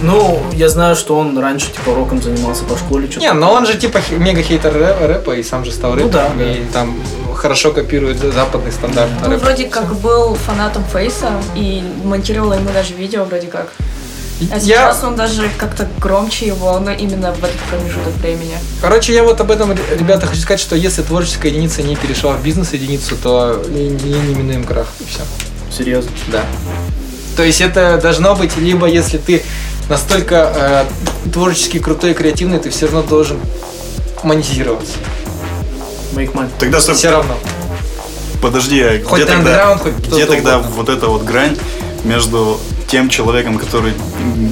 Ну, 0.00 0.42
я 0.52 0.68
знаю, 0.68 0.96
что 0.96 1.16
он 1.16 1.38
раньше 1.38 1.70
типа 1.70 1.94
роком 1.94 2.20
занимался 2.20 2.64
по 2.64 2.76
школе. 2.76 3.08
что-то 3.08 3.26
Не, 3.26 3.32
но 3.34 3.52
он 3.52 3.66
же 3.66 3.78
типа 3.78 4.00
мега 4.10 4.42
хейтер 4.42 4.72
рэпа, 4.72 5.06
рэпа 5.06 5.30
и 5.36 5.42
сам 5.44 5.64
же 5.64 5.70
стал 5.70 5.90
Ну 5.92 5.96
рэпером, 5.96 6.38
да, 6.38 6.44
и 6.44 6.64
там 6.72 7.00
хорошо 7.36 7.70
копирует 7.72 8.18
западный 8.18 8.72
стандарт 8.72 9.10
Ну, 9.22 9.30
рэпа. 9.30 9.44
вроде 9.44 9.66
как 9.68 9.94
был 10.00 10.34
фанатом 10.34 10.84
Фейса 10.92 11.30
и 11.54 11.82
монтировала 12.04 12.54
ему 12.54 12.70
даже 12.74 12.94
видео 12.94 13.24
вроде 13.24 13.46
как. 13.46 13.72
А 14.50 14.56
Я, 14.56 14.60
сейчас 14.92 15.04
он 15.04 15.14
даже 15.16 15.48
как-то 15.58 15.88
громче 15.98 16.46
его, 16.46 16.78
но 16.80 16.90
именно 16.90 17.32
в 17.32 17.38
этот 17.44 17.58
промежуток 17.70 18.14
времени. 18.20 18.54
короче, 18.80 19.14
я 19.14 19.22
вот 19.24 19.40
об 19.40 19.50
этом, 19.50 19.72
ребята, 19.72 20.26
хочу 20.26 20.40
сказать, 20.40 20.60
что 20.60 20.74
если 20.76 21.02
творческая 21.02 21.48
единица 21.50 21.82
не 21.82 21.96
перешла 21.96 22.32
в 22.32 22.42
бизнес-единицу, 22.42 23.16
то 23.22 23.62
и 23.68 23.88
не 23.88 24.12
неминуем 24.20 24.64
крах, 24.64 24.86
и 25.00 25.04
все. 25.04 25.20
Серьезно. 25.76 26.10
Да. 26.28 26.44
То 27.36 27.42
есть 27.42 27.60
это 27.60 27.98
должно 28.02 28.34
быть, 28.34 28.56
либо 28.56 28.86
если 28.86 29.18
ты 29.18 29.42
настолько 29.88 30.86
э, 31.24 31.30
творчески 31.30 31.78
крутой 31.78 32.10
и 32.10 32.14
креативный, 32.14 32.58
ты 32.58 32.70
все 32.70 32.86
равно 32.86 33.02
должен 33.02 33.38
монетизироваться. 34.22 34.92
Make 36.14 36.32
money. 36.34 36.50
Тогда 36.58 36.80
стоп, 36.80 36.96
Все 36.96 37.10
равно. 37.10 37.34
подожди, 38.42 38.80
а 38.82 39.02
Хоть 39.04 39.22
где 39.22 39.32
тогда, 39.32 39.78
где 40.10 40.26
тогда 40.26 40.58
угодно. 40.58 40.76
вот 40.76 40.88
эта 40.90 41.06
вот 41.06 41.22
грань 41.24 41.56
между 42.04 42.60
тем 42.92 43.08
человеком, 43.08 43.58
который 43.58 43.94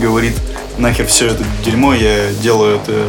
говорит 0.01 0.35
нахер 0.79 1.07
все 1.07 1.27
это 1.27 1.45
дерьмо, 1.63 1.93
я 1.93 2.33
делаю 2.43 2.77
это 2.77 3.05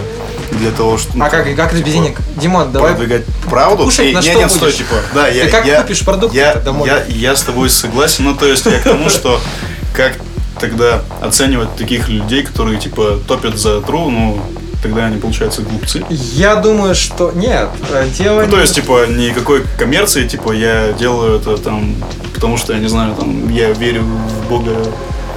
для 0.58 0.72
того, 0.72 0.98
чтобы 0.98 1.24
А 1.24 1.30
как, 1.30 1.46
как 1.56 1.74
это 1.74 1.82
без 1.82 1.94
денег? 1.94 2.18
Димон, 2.36 2.70
давай. 2.74 2.92
продвигать 2.92 3.24
правду. 3.50 3.86
Кушать 3.86 4.08
И- 4.08 4.14
на 4.14 4.20
не, 4.20 4.30
что 4.30 4.40
не, 4.44 4.50
стой, 4.50 4.74
типа, 4.74 4.96
да, 5.14 5.30
я, 5.30 5.46
Ты 5.46 5.50
как 5.52 5.66
я, 5.66 5.82
купишь 5.82 6.04
продукты 6.04 6.36
я, 6.38 6.56
домой? 6.56 6.90
я, 6.90 7.06
я 7.08 7.34
с 7.38 7.44
тобой 7.44 7.70
согласен, 7.70 8.26
ну 8.26 8.36
то 8.36 8.46
есть 8.46 8.66
я 8.66 8.78
к 8.80 8.84
тому, 8.84 9.10
что 9.10 9.40
как 9.96 10.18
тогда 10.60 11.02
оценивать 11.22 11.78
таких 11.78 12.10
людей, 12.10 12.44
которые 12.44 12.78
типа 12.78 13.18
топят 13.26 13.58
за 13.58 13.80
тру, 13.80 14.10
ну 14.10 14.42
тогда 14.84 15.06
они 15.06 15.18
получаются 15.18 15.62
глупцы. 15.62 16.04
Я 16.10 16.56
думаю, 16.56 16.94
что 16.94 17.32
нет. 17.34 17.70
э, 17.90 18.10
Дело 18.18 18.42
Ну, 18.42 18.50
то 18.52 18.60
есть, 18.60 18.74
типа, 18.74 19.06
никакой 19.08 19.64
коммерции, 19.78 20.28
типа, 20.28 20.52
я 20.54 20.92
делаю 20.94 21.40
это 21.40 21.56
там, 21.58 21.96
потому 22.34 22.58
что, 22.58 22.74
я 22.74 22.80
не 22.80 22.88
знаю, 22.90 23.14
там, 23.14 23.48
я 23.54 23.72
верю 23.74 24.02
в 24.02 24.50
Бога. 24.50 24.72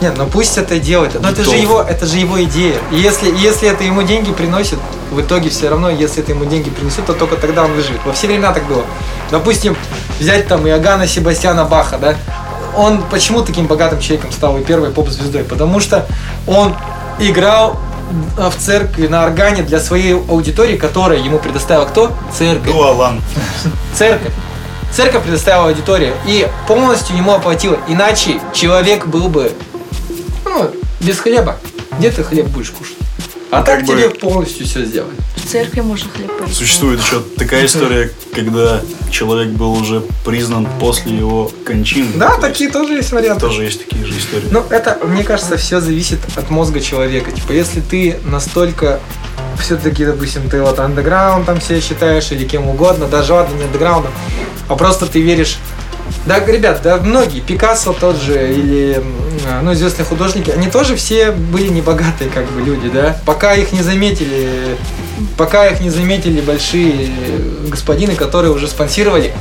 Нет, 0.01 0.15
ну 0.17 0.27
пусть 0.27 0.59
это 0.59 0.79
делает. 0.79 1.21
Но 1.21 1.31
это 1.31 1.45
же 1.45 1.57
его, 1.57 1.81
это 1.81 2.07
же 2.07 2.19
его 2.19 2.43
идея. 2.45 2.77
И 2.91 2.97
если, 2.97 3.35
если 3.35 3.69
это 3.69 3.85
ему 3.85 4.03
деньги 4.03 4.33
приносит, 4.33 4.79
в 5.11 5.21
итоге 5.21 5.51
все 5.51 5.69
равно, 5.69 5.91
если 5.91 6.23
это 6.23 6.33
ему 6.33 6.45
деньги 6.45 6.71
принесет, 6.71 7.07
то 7.07 7.13
только 7.13 7.37
тогда 7.37 7.65
он 7.65 7.73
выживет. 7.73 8.01
Во 8.05 8.13
все 8.13 8.27
времена 8.27 8.53
так 8.53 8.65
было. 8.67 8.85
Допустим, 9.31 9.77
взять 10.19 10.49
там 10.49 10.67
Иоганна 10.67 11.07
Себастьяна 11.07 11.65
Баха, 11.65 11.99
да? 11.99 12.17
Он 12.77 13.03
почему 13.11 13.43
таким 13.43 13.67
богатым 13.67 14.01
человеком 14.01 14.33
стал 14.33 14.59
и 14.59 14.65
первой 14.65 14.91
поп-звездой? 14.91 15.45
Потому 15.45 15.79
что 15.79 16.07
он 16.47 16.75
играл 17.21 17.79
в 18.37 18.53
церкви 18.59 19.07
на 19.07 19.25
органе 19.25 19.63
для 19.63 19.81
своей 19.81 20.15
аудитории, 20.15 20.77
которая 20.77 21.21
ему 21.21 21.39
предоставила 21.39 21.85
кто? 21.85 22.13
Церковь. 22.37 22.73
Ну, 22.73 22.83
Алан. 22.83 23.23
Церковь. 23.95 24.33
Церковь 24.93 25.23
предоставила 25.23 25.69
аудиторию 25.69 26.15
и 26.27 26.49
полностью 26.69 27.17
ему 27.17 27.33
оплатила. 27.33 27.79
Иначе 27.89 28.41
человек 28.53 29.07
был 29.07 29.29
бы 29.29 29.53
ну, 30.55 30.71
без 31.01 31.19
хлеба. 31.19 31.59
Где 31.99 32.11
ты 32.11 32.25
хлеб 32.25 32.47
будешь 32.47 32.71
кушать? 32.71 32.97
А 33.51 33.61
Ну, 33.61 33.65
так 33.67 33.85
бы- 33.85 33.87
тебе 33.87 34.11
полностью 34.11 34.67
все 34.67 34.85
сделали. 34.85 35.15
В 35.37 35.49
церкви 35.49 35.81
можно 35.81 36.11
хлеб 36.11 36.37
поесть. 36.39 36.57
Существует 36.57 37.01
еще 37.01 37.23
такая 37.37 37.67
история, 37.67 38.11
когда 38.35 38.81
человек 39.11 39.51
был 39.51 39.73
уже 39.75 40.03
признан 40.25 40.67
после 40.81 41.17
его 41.17 41.53
кончины. 41.65 42.09
Да, 42.17 42.31
То 42.31 42.41
такие 42.41 42.71
тоже 42.71 42.95
есть 42.95 43.03
есть 43.03 43.13
варианты. 43.13 43.47
Тоже 43.47 43.65
есть 43.65 43.85
такие 43.85 44.05
же 44.05 44.19
истории. 44.19 44.49
Ну, 44.51 44.65
это, 44.71 44.99
мне 45.05 45.23
кажется, 45.23 45.57
все 45.57 45.81
зависит 45.81 46.19
от 46.35 46.51
мозга 46.51 46.81
человека. 46.81 47.31
Типа, 47.31 47.53
если 47.53 47.81
ты 47.81 48.19
настолько 48.25 48.99
все-таки, 49.61 50.05
допустим, 50.05 50.49
ты 50.51 50.61
вот 50.61 50.79
андеграунд 50.81 51.47
там 51.47 51.61
все 51.61 51.81
считаешь 51.81 52.33
или 52.33 52.45
кем 52.45 52.69
угодно, 52.69 53.07
даже 53.07 53.35
ладно, 53.35 53.55
не 53.57 53.65
андеграундом, 53.65 54.13
а 54.69 54.75
просто 54.75 55.07
ты 55.07 55.21
веришь 55.21 55.59
да, 56.27 56.41
ребят, 56.41 56.81
да, 56.83 56.97
многие, 56.99 57.41
Пикассо 57.41 57.93
тот 57.93 58.21
же, 58.21 58.53
или, 58.53 58.97
м, 58.97 59.65
ну, 59.65 59.73
известные 59.75 60.07
художники, 60.07 60.51
они 60.51 60.69
тоже 60.69 60.97
все 60.97 61.33
были 61.33 61.69
небогатые, 61.69 62.31
как 62.31 62.51
бы, 62.51 62.63
люди, 62.63 62.89
да, 62.89 63.19
пока 63.27 63.55
их 63.55 63.73
не 63.73 63.83
заметили, 63.83 64.77
пока 65.37 65.67
их 65.67 65.81
не 65.81 65.91
заметили 65.91 66.41
большие 66.41 67.11
господины, 67.69 68.15
которые 68.15 68.53
уже 68.53 68.69
спонсировали. 68.69 69.33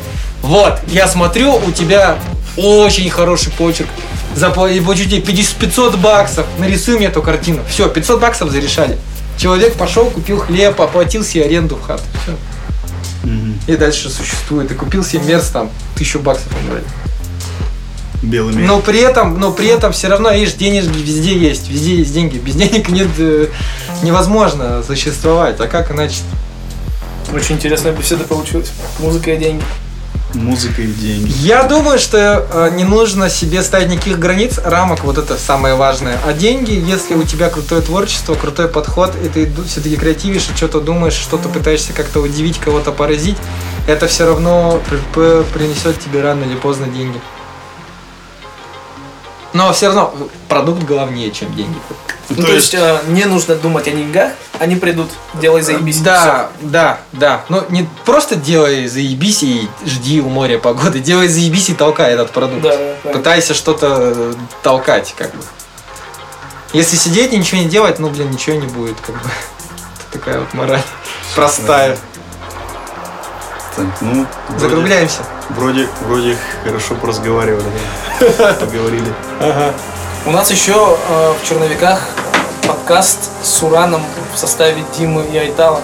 Вот, 0.41 0.79
я 0.87 1.07
смотрю, 1.07 1.55
у 1.55 1.71
тебя 1.71 2.17
очень 2.57 3.09
хороший 3.09 3.51
почерк, 3.53 3.89
заплати 4.35 4.79
тебе 4.79 5.21
50 5.21 5.55
500 5.55 5.95
баксов, 5.95 6.45
нарисуй 6.57 6.97
мне 6.97 7.07
эту 7.07 7.21
картину. 7.21 7.61
Все, 7.69 7.87
500 7.87 8.19
баксов 8.19 8.51
зарешали. 8.51 8.97
Человек 9.37 9.73
пошел, 9.73 10.05
купил 10.05 10.39
хлеб, 10.39 10.79
оплатил 10.79 11.23
себе 11.23 11.45
аренду 11.45 11.75
в 11.75 11.81
хату. 11.81 12.03
Все. 12.23 12.33
Мгм. 13.23 13.59
И 13.67 13.75
дальше 13.75 14.09
существует. 14.09 14.71
И 14.71 14.75
купил 14.75 15.03
себе 15.03 15.23
мерз 15.23 15.47
там, 15.49 15.69
тысячу 15.95 16.19
баксов. 16.19 16.51
Белый 18.21 18.55
мех. 18.55 18.67
Но 18.67 18.79
при 18.79 18.99
этом, 18.99 19.39
но 19.39 19.51
при 19.51 19.67
этом 19.67 19.91
все 19.91 20.07
равно, 20.07 20.31
видишь, 20.31 20.53
денежки 20.53 20.97
везде 20.97 21.37
есть, 21.37 21.69
везде 21.69 21.97
есть 21.97 22.13
деньги. 22.13 22.37
Без 22.37 22.55
денег 22.55 22.87
нет, 22.89 23.09
э, 23.17 23.47
невозможно 24.01 24.81
существовать. 24.83 25.59
А 25.59 25.67
как 25.67 25.91
иначе? 25.91 26.17
Очень 27.33 27.55
интересная 27.55 27.91
беседа 27.91 28.23
получилась. 28.23 28.71
Музыка 28.99 29.31
и 29.31 29.37
деньги. 29.37 29.63
Музыка 30.33 30.81
и 30.81 30.87
деньги. 30.87 31.31
Я 31.39 31.63
думаю, 31.63 31.99
что 31.99 32.47
э, 32.49 32.71
не 32.75 32.83
нужно 32.83 33.29
себе 33.29 33.61
ставить 33.61 33.89
никаких 33.89 34.19
границ, 34.19 34.59
рамок, 34.63 35.03
вот 35.03 35.17
это 35.17 35.37
самое 35.37 35.75
важное. 35.75 36.19
А 36.25 36.33
деньги, 36.33 36.71
если 36.71 37.13
у 37.13 37.23
тебя 37.23 37.49
крутое 37.49 37.81
творчество, 37.81 38.33
крутой 38.33 38.67
подход, 38.67 39.13
и 39.23 39.29
ты 39.29 39.51
все-таки 39.67 39.95
креативишь, 39.95 40.49
и 40.51 40.55
что-то 40.55 40.81
думаешь, 40.81 41.13
что-то 41.13 41.49
пытаешься 41.49 41.93
как-то 41.93 42.19
удивить, 42.19 42.57
кого-то 42.59 42.91
поразить, 42.91 43.37
это 43.87 44.07
все 44.07 44.25
равно 44.25 44.81
принесет 45.13 45.99
тебе 45.99 46.21
рано 46.21 46.43
или 46.43 46.55
поздно 46.55 46.87
деньги. 46.87 47.19
Но 49.53 49.71
все 49.71 49.87
равно 49.87 50.13
продукт 50.49 50.83
главнее, 50.83 51.31
чем 51.31 51.55
деньги. 51.55 51.77
Ну, 52.29 52.35
То 52.37 52.43
то, 52.43 52.53
есть, 52.53 52.73
э, 52.73 53.01
не 53.09 53.25
нужно 53.25 53.55
думать 53.55 53.87
о 53.87 53.91
деньгах, 53.91 54.31
они 54.59 54.75
придут, 54.75 55.09
делай 55.35 55.61
заебись. 55.61 55.99
Да, 55.99 56.49
да, 56.61 56.99
да. 57.11 57.43
Ну, 57.49 57.63
не 57.69 57.87
просто 58.05 58.35
делай 58.35 58.87
заебись 58.87 59.43
и 59.43 59.69
жди 59.85 60.21
у 60.21 60.29
моря 60.29 60.57
погоды. 60.57 60.99
Делай 60.99 61.27
заебись 61.27 61.69
и 61.69 61.73
толкай 61.73 62.13
этот 62.13 62.31
продукт. 62.31 62.61
Да. 62.61 62.77
Пытайся 63.11 63.53
что-то 63.53 64.13
э, 64.15 64.33
толкать, 64.63 65.13
как 65.17 65.31
бы. 65.35 65.43
Если 66.71 66.95
сидеть 66.95 67.33
и 67.33 67.37
ничего 67.37 67.61
не 67.61 67.67
делать, 67.67 67.99
ну, 67.99 68.09
блин, 68.09 68.31
ничего 68.31 68.55
не 68.55 68.67
будет, 68.67 68.99
как 69.01 69.15
бы. 69.21 69.29
Это 69.29 70.19
такая 70.19 70.39
вот 70.39 70.53
мораль. 70.53 70.81
простая. 71.35 71.97
Так, 73.75 73.85
ну, 74.01 74.25
Закругляемся. 74.57 75.23
Вроде, 75.49 75.87
вроде 76.07 76.35
хорошо 76.63 76.95
поразговаривали, 76.95 77.65
поговорили. 78.59 79.13
У 80.25 80.31
нас 80.31 80.49
еще 80.51 80.97
э, 81.09 81.33
в 81.41 81.47
Черновиках 81.47 81.99
подкаст 82.67 83.29
с 83.43 83.61
Ураном 83.63 84.01
в 84.33 84.37
составе 84.37 84.83
Димы 84.97 85.23
и 85.25 85.37
Айтала. 85.37 85.81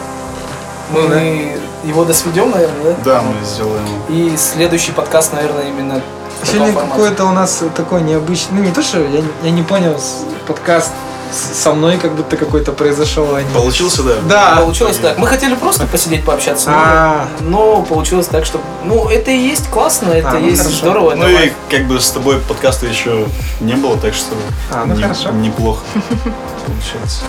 Мы 0.91 1.07
Да. 1.09 1.87
его 1.87 2.05
досведем, 2.05 2.51
наверное, 2.51 2.83
да? 2.83 2.95
Да, 3.03 3.21
мы 3.21 3.33
сделаем. 3.45 3.85
И 4.09 4.35
следующий 4.37 4.91
подкаст, 4.91 5.33
наверное, 5.33 5.65
именно 5.67 6.01
Сегодня 6.43 6.73
какой-то 6.73 7.25
у 7.25 7.31
нас 7.31 7.61
такой 7.75 8.01
необычный, 8.01 8.59
ну 8.59 8.63
не 8.63 8.71
то, 8.71 8.81
что 8.81 8.99
я, 8.99 9.19
не- 9.21 9.27
я 9.43 9.51
не 9.51 9.61
понял, 9.61 9.99
подкаст 10.47 10.91
со 11.31 11.73
мной 11.73 11.97
как 11.97 12.15
будто 12.15 12.37
какой-то 12.37 12.71
произошел. 12.71 13.35
а 13.35 13.41
не- 13.41 13.49
Получился, 13.53 14.03
да? 14.03 14.13
Да. 14.27 14.55
Получилось 14.61 14.97
так. 14.97 15.17
Мы 15.17 15.27
хотели 15.27 15.55
просто 15.55 15.85
посидеть, 15.87 16.23
пообщаться, 16.23 16.69
но- 16.71 16.75
А. 16.77 17.27
но 17.41 17.81
получилось 17.83 18.27
так, 18.27 18.45
что... 18.45 18.59
Ну, 18.83 19.07
это 19.09 19.31
и 19.31 19.37
есть 19.37 19.69
классно, 19.69 20.09
это 20.09 20.29
А, 20.31 20.33
ну 20.33 20.47
есть 20.47 20.61
хорошо. 20.61 20.77
здорово. 20.77 21.15
Ну 21.15 21.27
и 21.27 21.51
как 21.69 21.85
бы 21.87 21.99
с 21.99 22.09
тобой 22.11 22.39
подкаста 22.39 22.87
еще 22.87 23.27
не 23.59 23.75
было, 23.75 23.97
так 23.97 24.13
что 24.13 24.33
А, 24.71 24.85
ну 24.85 24.95
не- 24.95 25.03
хорошо. 25.03 25.31
неплохо 25.31 25.83
получается. 26.65 27.21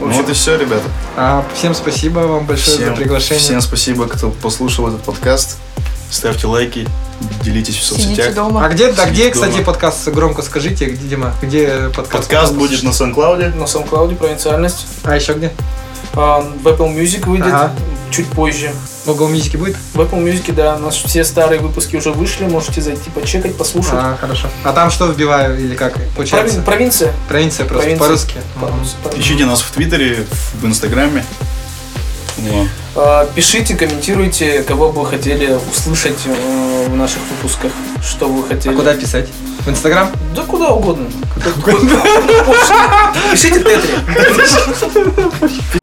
В 0.00 0.06
Ну 0.06 0.12
вот 0.12 0.28
и 0.28 0.32
все, 0.32 0.56
ребята. 0.56 0.84
А, 1.16 1.44
всем 1.54 1.74
спасибо 1.74 2.20
вам 2.20 2.46
большое 2.46 2.86
за 2.86 2.92
приглашение. 2.92 3.38
всем 3.38 3.60
спасибо, 3.60 4.06
кто 4.08 4.30
послушал 4.30 4.88
этот 4.88 5.02
подкаст. 5.02 5.58
Ставьте 6.10 6.46
лайки, 6.46 6.88
делитесь 7.42 7.76
в 7.76 7.82
Сидите 7.84 8.04
соцсетях. 8.06 8.34
дома. 8.34 8.64
А 8.64 8.68
где, 8.68 8.88
а 8.88 9.06
где, 9.10 9.30
кстати, 9.30 9.52
дома. 9.52 9.64
подкаст? 9.64 10.08
Громко 10.08 10.42
скажите, 10.42 10.86
где, 10.86 11.08
Дима, 11.08 11.34
где 11.42 11.90
подкаст? 11.94 12.28
Подкаст 12.28 12.54
будет 12.54 12.82
на 12.82 12.90
SoundCloud. 12.90 13.54
на 13.56 13.64
SoundCloud 13.64 14.16
провинциальность. 14.16 14.86
А 15.04 15.14
еще 15.16 15.34
где? 15.34 15.52
А, 16.14 16.40
В 16.40 16.66
Apple 16.66 16.94
Music 16.96 17.26
выйдет 17.28 17.48
Ага. 17.48 17.72
чуть 18.10 18.26
позже. 18.28 18.72
В 19.04 19.06
Google 19.06 19.30
Music 19.30 19.56
будет? 19.56 19.76
В 19.94 20.00
Apple 20.00 20.22
Music, 20.24 20.52
да, 20.52 20.76
у 20.76 20.78
нас 20.80 20.94
все 20.96 21.24
старые 21.24 21.60
выпуски 21.60 21.96
уже 21.96 22.10
вышли, 22.12 22.44
можете 22.46 22.80
зайти 22.82 23.08
почекать, 23.10 23.56
послушать. 23.56 23.92
А, 23.94 24.16
хорошо. 24.20 24.48
А 24.64 24.72
там 24.72 24.90
что 24.90 25.06
вбиваю 25.06 25.58
или 25.58 25.74
как? 25.74 25.94
Получается? 26.16 26.56
Провин- 26.58 26.64
провинция. 26.64 27.12
Провинция 27.28 27.64
просто 27.66 27.84
Провинция. 27.96 28.06
по-русски. 28.06 28.34
По- 29.04 29.18
Ищите 29.18 29.46
нас 29.46 29.60
в 29.62 29.70
Твиттере, 29.70 30.26
в 30.60 30.66
Инстаграме. 30.66 31.24
Вот. 32.38 32.68
А, 32.96 33.24
Пишите, 33.34 33.76
комментируйте, 33.76 34.62
кого 34.62 34.90
бы 34.90 35.02
вы 35.02 35.06
хотели 35.06 35.56
услышать 35.72 36.18
э, 36.26 36.86
в 36.88 36.96
наших 36.96 37.18
выпусках, 37.30 37.70
что 38.02 38.26
вы 38.26 38.44
А 38.46 38.48
хотели. 38.54 38.74
куда 38.74 38.94
писать? 38.94 39.28
В 39.60 39.68
Инстаграм? 39.68 40.10
Да 40.34 40.42
куда 40.42 40.70
угодно. 40.70 41.08
Пишите 43.32 43.60
Тетри. 43.60 43.94